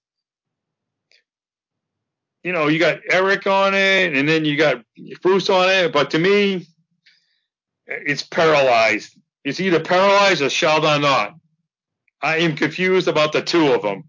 [2.43, 4.83] you know, you got Eric on it and then you got
[5.21, 6.67] Bruce on it, but to me,
[7.85, 9.17] it's paralyzed.
[9.43, 11.35] It's either paralyzed or shall not.
[12.21, 14.03] I am confused about the two of them.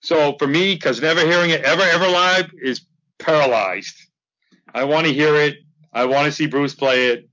[0.00, 2.82] So for me, because never hearing it ever, ever live is
[3.18, 3.96] paralyzed.
[4.72, 5.56] I want to hear it.
[5.92, 7.28] I want to see Bruce play it.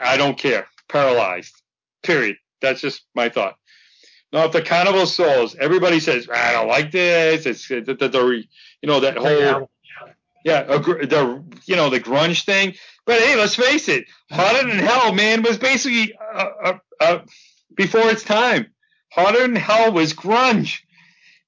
[0.00, 0.66] I don't care.
[0.88, 1.54] Paralyzed.
[2.02, 2.36] Period.
[2.60, 3.56] That's just my thought.
[4.36, 7.46] Now, if the Carnival Souls, everybody says, I don't like this.
[7.46, 8.44] It's the, the, the
[8.82, 9.70] you know, that whole,
[10.44, 12.74] yeah, the, you know, the grunge thing.
[13.06, 14.04] But hey, let's face it.
[14.30, 17.18] Hotter Than Hell, man, was basically, uh, uh, uh,
[17.74, 18.66] before its time.
[19.10, 20.80] Hotter Than Hell was grunge.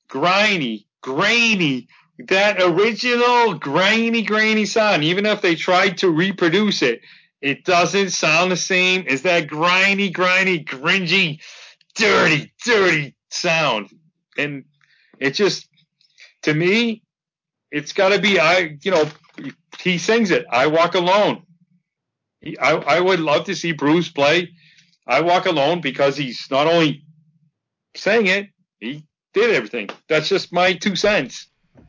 [0.09, 1.89] Grimy, grainy,
[2.21, 7.03] that original grainy, grainy sound, even if they tried to reproduce it,
[7.43, 11.41] it doesn't sound the same as that grimy, grimy, cringy,
[11.99, 13.91] dirty, dirty sound.
[14.37, 14.65] And
[15.19, 15.69] it just,
[16.43, 17.03] to me,
[17.71, 18.79] it's got to be I.
[18.83, 19.11] You know,
[19.81, 20.47] he sings it.
[20.51, 21.43] I walk alone.
[22.41, 24.51] He, I I would love to see Bruce play.
[25.07, 27.05] I walk alone because he's not only
[27.95, 29.91] saying it, he did everything.
[30.09, 31.49] That's just my two cents.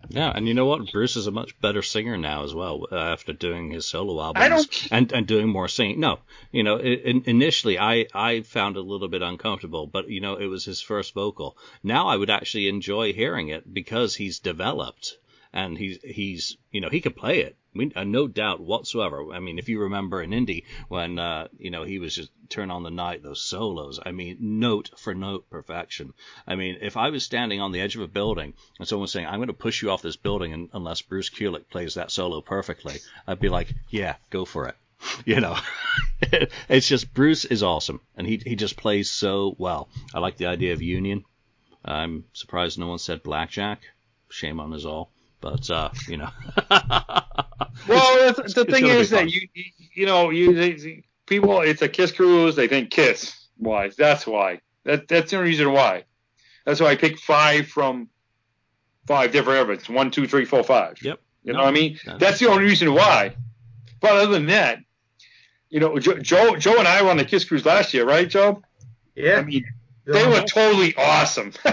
[0.09, 0.91] Yeah, and you know what?
[0.91, 4.87] Bruce is a much better singer now as well uh, after doing his solo albums
[4.91, 5.99] and and doing more singing.
[5.99, 6.19] No,
[6.51, 10.35] you know, it, initially I I found it a little bit uncomfortable, but you know,
[10.35, 11.57] it was his first vocal.
[11.83, 15.17] Now I would actually enjoy hearing it because he's developed
[15.53, 17.55] and he's he's you know he can play it.
[17.95, 19.31] Uh, no doubt whatsoever.
[19.31, 22.71] I mean, if you remember in Indy when uh, you know he was just turn
[22.71, 23.99] on the night those solos.
[24.03, 26.13] I mean, note for note perfection.
[26.47, 29.11] I mean, if I was standing on the edge of a building and someone was
[29.11, 32.41] saying, "I'm going to push you off this building unless Bruce Kulick plays that solo
[32.41, 32.97] perfectly,"
[33.27, 34.75] I'd be like, "Yeah, go for it."
[35.25, 35.57] You know,
[36.69, 39.89] it's just Bruce is awesome, and he he just plays so well.
[40.13, 41.23] I like the idea of union.
[41.85, 43.81] I'm surprised no one said blackjack.
[44.29, 45.11] Shame on us all.
[45.41, 46.29] But uh, you know.
[46.69, 49.47] well, the, the thing is that you
[49.93, 52.55] you know you people it's a Kiss cruise.
[52.55, 53.47] They think Kiss.
[53.57, 53.89] Why?
[53.89, 54.61] That's why.
[54.83, 56.03] That that's the reason why.
[56.65, 58.09] That's why I picked five from
[59.07, 59.89] five different evidence.
[59.89, 61.01] One, two, three, four, five.
[61.01, 61.19] Yep.
[61.43, 61.99] You no, know what I mean?
[62.05, 63.35] That's, that's the only reason why.
[64.01, 64.79] But other than that,
[65.69, 68.29] you know, Joe, Joe, Joe and I were on the Kiss cruise last year, right,
[68.29, 68.61] Joe?
[69.15, 69.37] Yeah.
[69.37, 69.65] I mean,
[70.05, 71.53] they were totally awesome.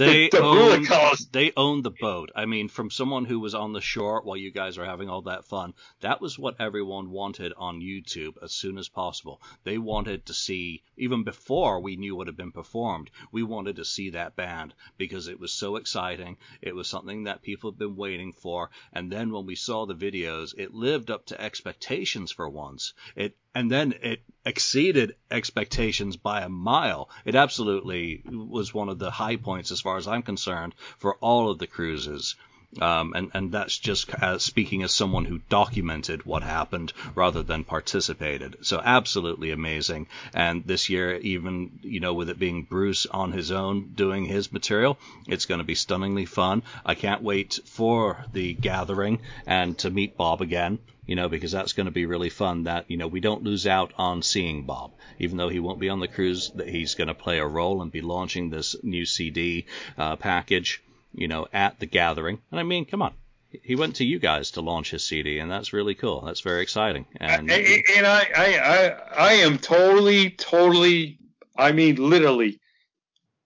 [0.00, 2.32] They the, the owned, they owned the boat.
[2.34, 5.20] I mean, from someone who was on the shore while you guys are having all
[5.22, 9.42] that fun, that was what everyone wanted on YouTube as soon as possible.
[9.62, 13.84] They wanted to see, even before we knew what had been performed, we wanted to
[13.84, 16.38] see that band because it was so exciting.
[16.62, 18.70] It was something that people had been waiting for.
[18.94, 22.94] And then when we saw the videos, it lived up to expectations for once.
[23.16, 27.10] It and then it exceeded expectations by a mile.
[27.24, 31.50] It absolutely was one of the high points, as far as I'm concerned, for all
[31.50, 32.36] of the cruises.
[32.80, 37.64] Um, and, and that's just uh, speaking as someone who documented what happened rather than
[37.64, 38.58] participated.
[38.62, 40.06] So absolutely amazing.
[40.32, 44.52] And this year, even, you know, with it being Bruce on his own doing his
[44.52, 46.62] material, it's going to be stunningly fun.
[46.86, 50.78] I can't wait for the gathering and to meet Bob again
[51.10, 52.64] you know, because that's going to be really fun.
[52.64, 55.90] That you know, we don't lose out on seeing Bob, even though he won't be
[55.90, 56.50] on the cruise.
[56.54, 59.66] That he's going to play a role and be launching this new CD
[59.98, 60.82] uh, package
[61.14, 62.40] you know, at the gathering.
[62.50, 63.14] And I mean, come on.
[63.62, 66.20] He went to you guys to launch his CD, and that's really cool.
[66.20, 67.06] That's very exciting.
[67.16, 71.18] And, and I, I, I, I am totally, totally,
[71.56, 72.60] I mean, literally,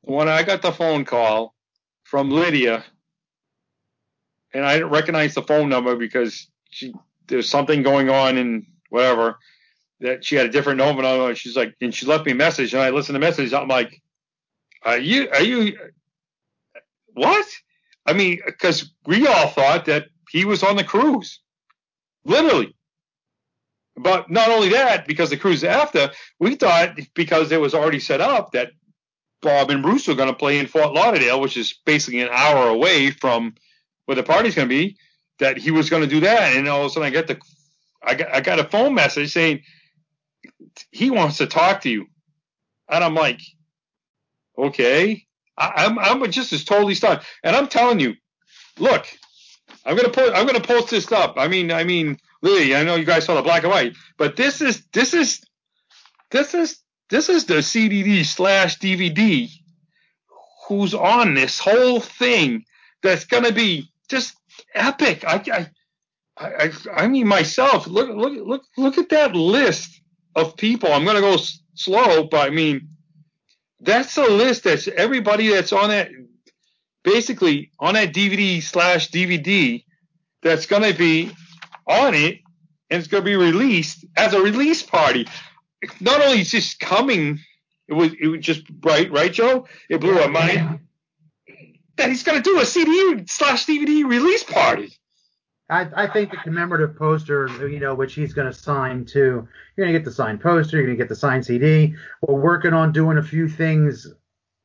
[0.03, 1.55] when I got the phone call
[2.03, 2.85] from Lydia,
[4.53, 6.93] and I didn't recognize the phone number because she,
[7.27, 9.39] there's something going on and whatever,
[10.01, 11.03] that she had a different number.
[11.03, 13.53] And she's like, and she left me a message, and I listened to the message.
[13.53, 14.03] I'm like,
[14.83, 15.79] are you, are you,
[17.15, 17.47] what?
[18.07, 21.41] I mean, because we all thought that he was on the cruise,
[22.25, 22.75] literally.
[23.97, 26.11] But not only that, because the cruise after,
[26.41, 28.73] we thought because it was already set up that
[29.41, 32.69] Bob and Bruce were going to play in Fort Lauderdale, which is basically an hour
[32.69, 33.55] away from
[34.07, 34.97] where the party's going to be,
[35.39, 36.57] that he was going to do that.
[36.57, 37.39] And all of a sudden, I get the,
[38.03, 39.63] I got, I got a phone message saying
[40.91, 42.07] he wants to talk to you,
[42.89, 43.41] and I'm like,
[44.57, 45.27] okay.
[45.57, 47.21] I, am I'm, I'm just as totally stunned.
[47.43, 48.15] And I'm telling you,
[48.79, 49.07] look,
[49.85, 51.35] I'm gonna put I'm gonna post this up.
[51.37, 54.37] I mean, I mean, Lily, I know you guys saw the black and white, but
[54.37, 55.43] this is this is
[56.31, 56.79] this is
[57.11, 59.51] this is the CDD slash DVD
[60.67, 62.65] who's on this whole thing
[63.03, 64.35] that's gonna be just
[64.75, 65.25] epic.
[65.27, 65.67] I, I
[66.37, 67.87] I, I, mean myself.
[67.87, 70.01] Look look look look at that list
[70.35, 70.93] of people.
[70.93, 72.89] I'm gonna go s- slow, but I mean
[73.81, 76.09] that's a list that's everybody that's on that
[77.05, 79.85] basically on that DVD slash DVD
[80.43, 81.31] that's gonna be
[81.87, 82.41] on it
[82.91, 85.29] and it's gonna be released as a release party.
[86.01, 87.39] Not only is just coming,
[87.87, 89.69] it was it was just right, right, Joe?
[89.89, 90.81] It blew our mind
[91.97, 94.93] that he's gonna do a CD slash DVD release party.
[95.71, 99.49] I, I think the commemorative poster, you know, which he's going to sign too.
[99.77, 100.77] You're going to get the signed poster.
[100.77, 101.95] You're going to get the signed CD.
[102.21, 104.07] We're working on doing a few things.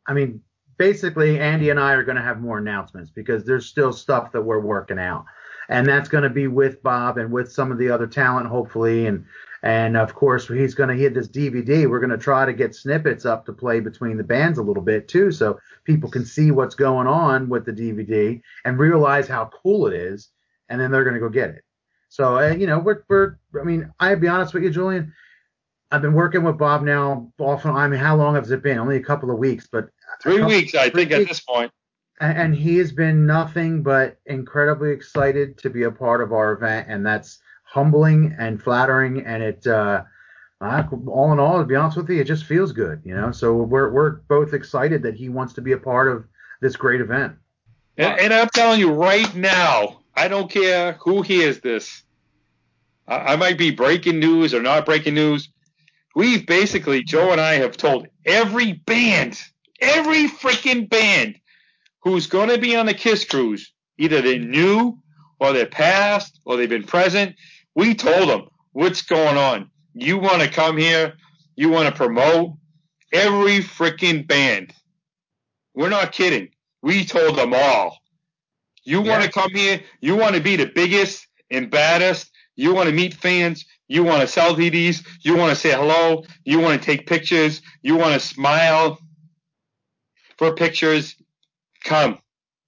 [0.07, 0.41] I mean,
[0.77, 4.41] basically, Andy and I are going to have more announcements because there's still stuff that
[4.41, 5.25] we're working out,
[5.69, 9.05] and that's going to be with Bob and with some of the other talent, hopefully,
[9.05, 9.25] and
[9.63, 11.89] and of course he's going to hit this DVD.
[11.89, 14.83] We're going to try to get snippets up to play between the bands a little
[14.83, 19.49] bit too, so people can see what's going on with the DVD and realize how
[19.63, 20.29] cool it is
[20.69, 21.63] and then they're going to go get it.
[22.09, 25.13] So, uh, you know, we're, we're, I mean, I'll be honest with you, Julian.
[25.91, 27.71] I've been working with Bob now often.
[27.71, 28.77] I mean, how long has it been?
[28.77, 29.89] Only a couple of weeks, but
[30.21, 31.71] Three couple- weeks, I three think, at this point.
[32.21, 36.51] and, and he has been nothing but incredibly excited to be a part of our
[36.53, 37.39] event, and that's
[37.71, 39.25] humbling and flattering.
[39.25, 40.03] And it, uh,
[40.61, 43.31] all in all, to be honest with you, it just feels good, you know.
[43.31, 46.25] So we're we're both excited that he wants to be a part of
[46.61, 47.35] this great event.
[47.97, 52.03] And, and I'm telling you right now, I don't care who hears this.
[53.07, 55.49] I, I might be breaking news or not breaking news.
[56.15, 59.39] We've basically, Joe and I have told every band,
[59.79, 61.39] every freaking band
[62.01, 64.99] who's going to be on the Kiss Cruise, either they're new
[65.39, 67.35] or they're past or they've been present,
[67.75, 69.69] we told them what's going on.
[69.93, 71.13] You want to come here,
[71.55, 72.53] you want to promote
[73.11, 74.73] every freaking band.
[75.73, 76.49] We're not kidding.
[76.81, 77.97] We told them all.
[78.83, 82.89] You want to come here, you want to be the biggest and baddest, you want
[82.89, 86.81] to meet fans, you want to sell DVDs, you want to say hello, you want
[86.81, 88.99] to take pictures, you want to smile
[90.37, 91.15] for pictures,
[91.83, 92.17] come.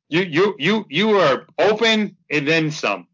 [0.09, 3.07] You you you you are open and then some.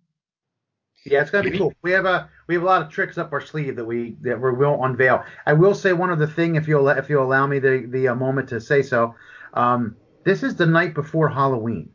[1.12, 1.74] Yeah, it's gonna be cool.
[1.82, 4.40] We have a we have a lot of tricks up our sleeve that we that
[4.40, 5.24] we will unveil.
[5.46, 8.16] I will say one other thing, if you'll if you'll allow me the the uh,
[8.16, 9.16] moment to say so.
[9.54, 11.90] Um, this is the night before Halloween,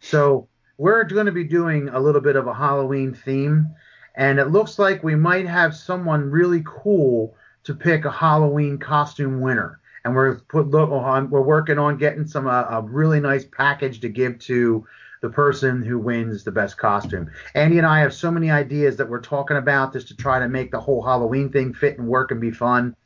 [0.00, 3.68] so we're going to be doing a little bit of a Halloween theme,
[4.14, 7.34] and it looks like we might have someone really cool
[7.64, 9.80] to pick a Halloween costume winner.
[10.04, 14.00] And we're put look on we're working on getting some uh, a really nice package
[14.00, 14.84] to give to
[15.22, 17.30] the person who wins the best costume.
[17.54, 20.48] Andy and I have so many ideas that we're talking about just to try to
[20.48, 22.96] make the whole Halloween thing fit and work and be fun.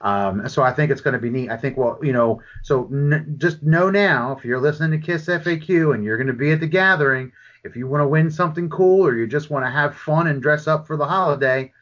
[0.00, 1.50] Um, so I think it's going to be neat.
[1.50, 5.26] I think, well, you know, so n- just know now if you're listening to Kiss
[5.26, 7.32] FAQ and you're going to be at the gathering,
[7.64, 10.40] if you want to win something cool or you just want to have fun and
[10.40, 11.72] dress up for the holiday,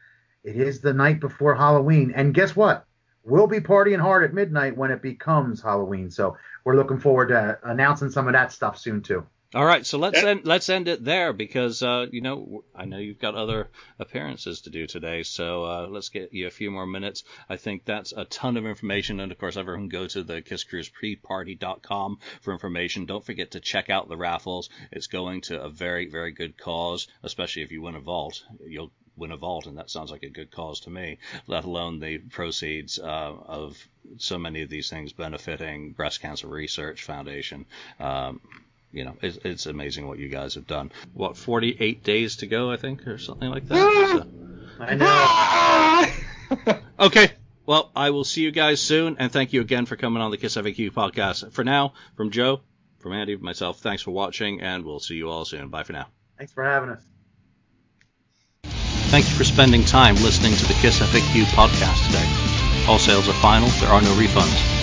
[0.43, 2.13] it is the night before Halloween.
[2.15, 2.85] And guess what?
[3.25, 6.09] We'll be partying hard at midnight when it becomes Halloween.
[6.09, 9.25] So we're looking forward to announcing some of that stuff soon too.
[9.55, 12.97] All right, so let's end let's end it there because uh, you know I know
[12.97, 16.87] you've got other appearances to do today, so uh, let's get you a few more
[16.87, 17.23] minutes.
[17.47, 22.17] I think that's a ton of information, and of course everyone go to the kisscruisepreparty.com
[22.41, 23.05] for information.
[23.05, 24.71] Don't forget to check out the raffles.
[24.91, 28.43] It's going to a very very good cause, especially if you win a vault.
[28.65, 31.19] You'll win a vault, and that sounds like a good cause to me.
[31.45, 33.03] Let alone the proceeds uh,
[33.45, 33.77] of
[34.17, 37.65] so many of these things benefiting Breast Cancer Research Foundation.
[37.99, 38.41] Um,
[38.93, 40.91] you know, it's, it's amazing what you guys have done.
[41.13, 43.75] What, 48 days to go, I think, or something like that.
[43.77, 44.27] So-
[44.79, 46.79] I know.
[46.99, 47.31] Okay.
[47.65, 50.37] Well, I will see you guys soon, and thank you again for coming on the
[50.37, 51.51] Kiss FAQ podcast.
[51.51, 52.61] For now, from Joe,
[52.99, 55.69] from Andy, myself, thanks for watching, and we'll see you all soon.
[55.69, 56.07] Bye for now.
[56.37, 57.01] Thanks for having us.
[59.09, 62.87] Thank you for spending time listening to the Kiss FAQ podcast today.
[62.91, 64.82] All sales are final, there are no refunds.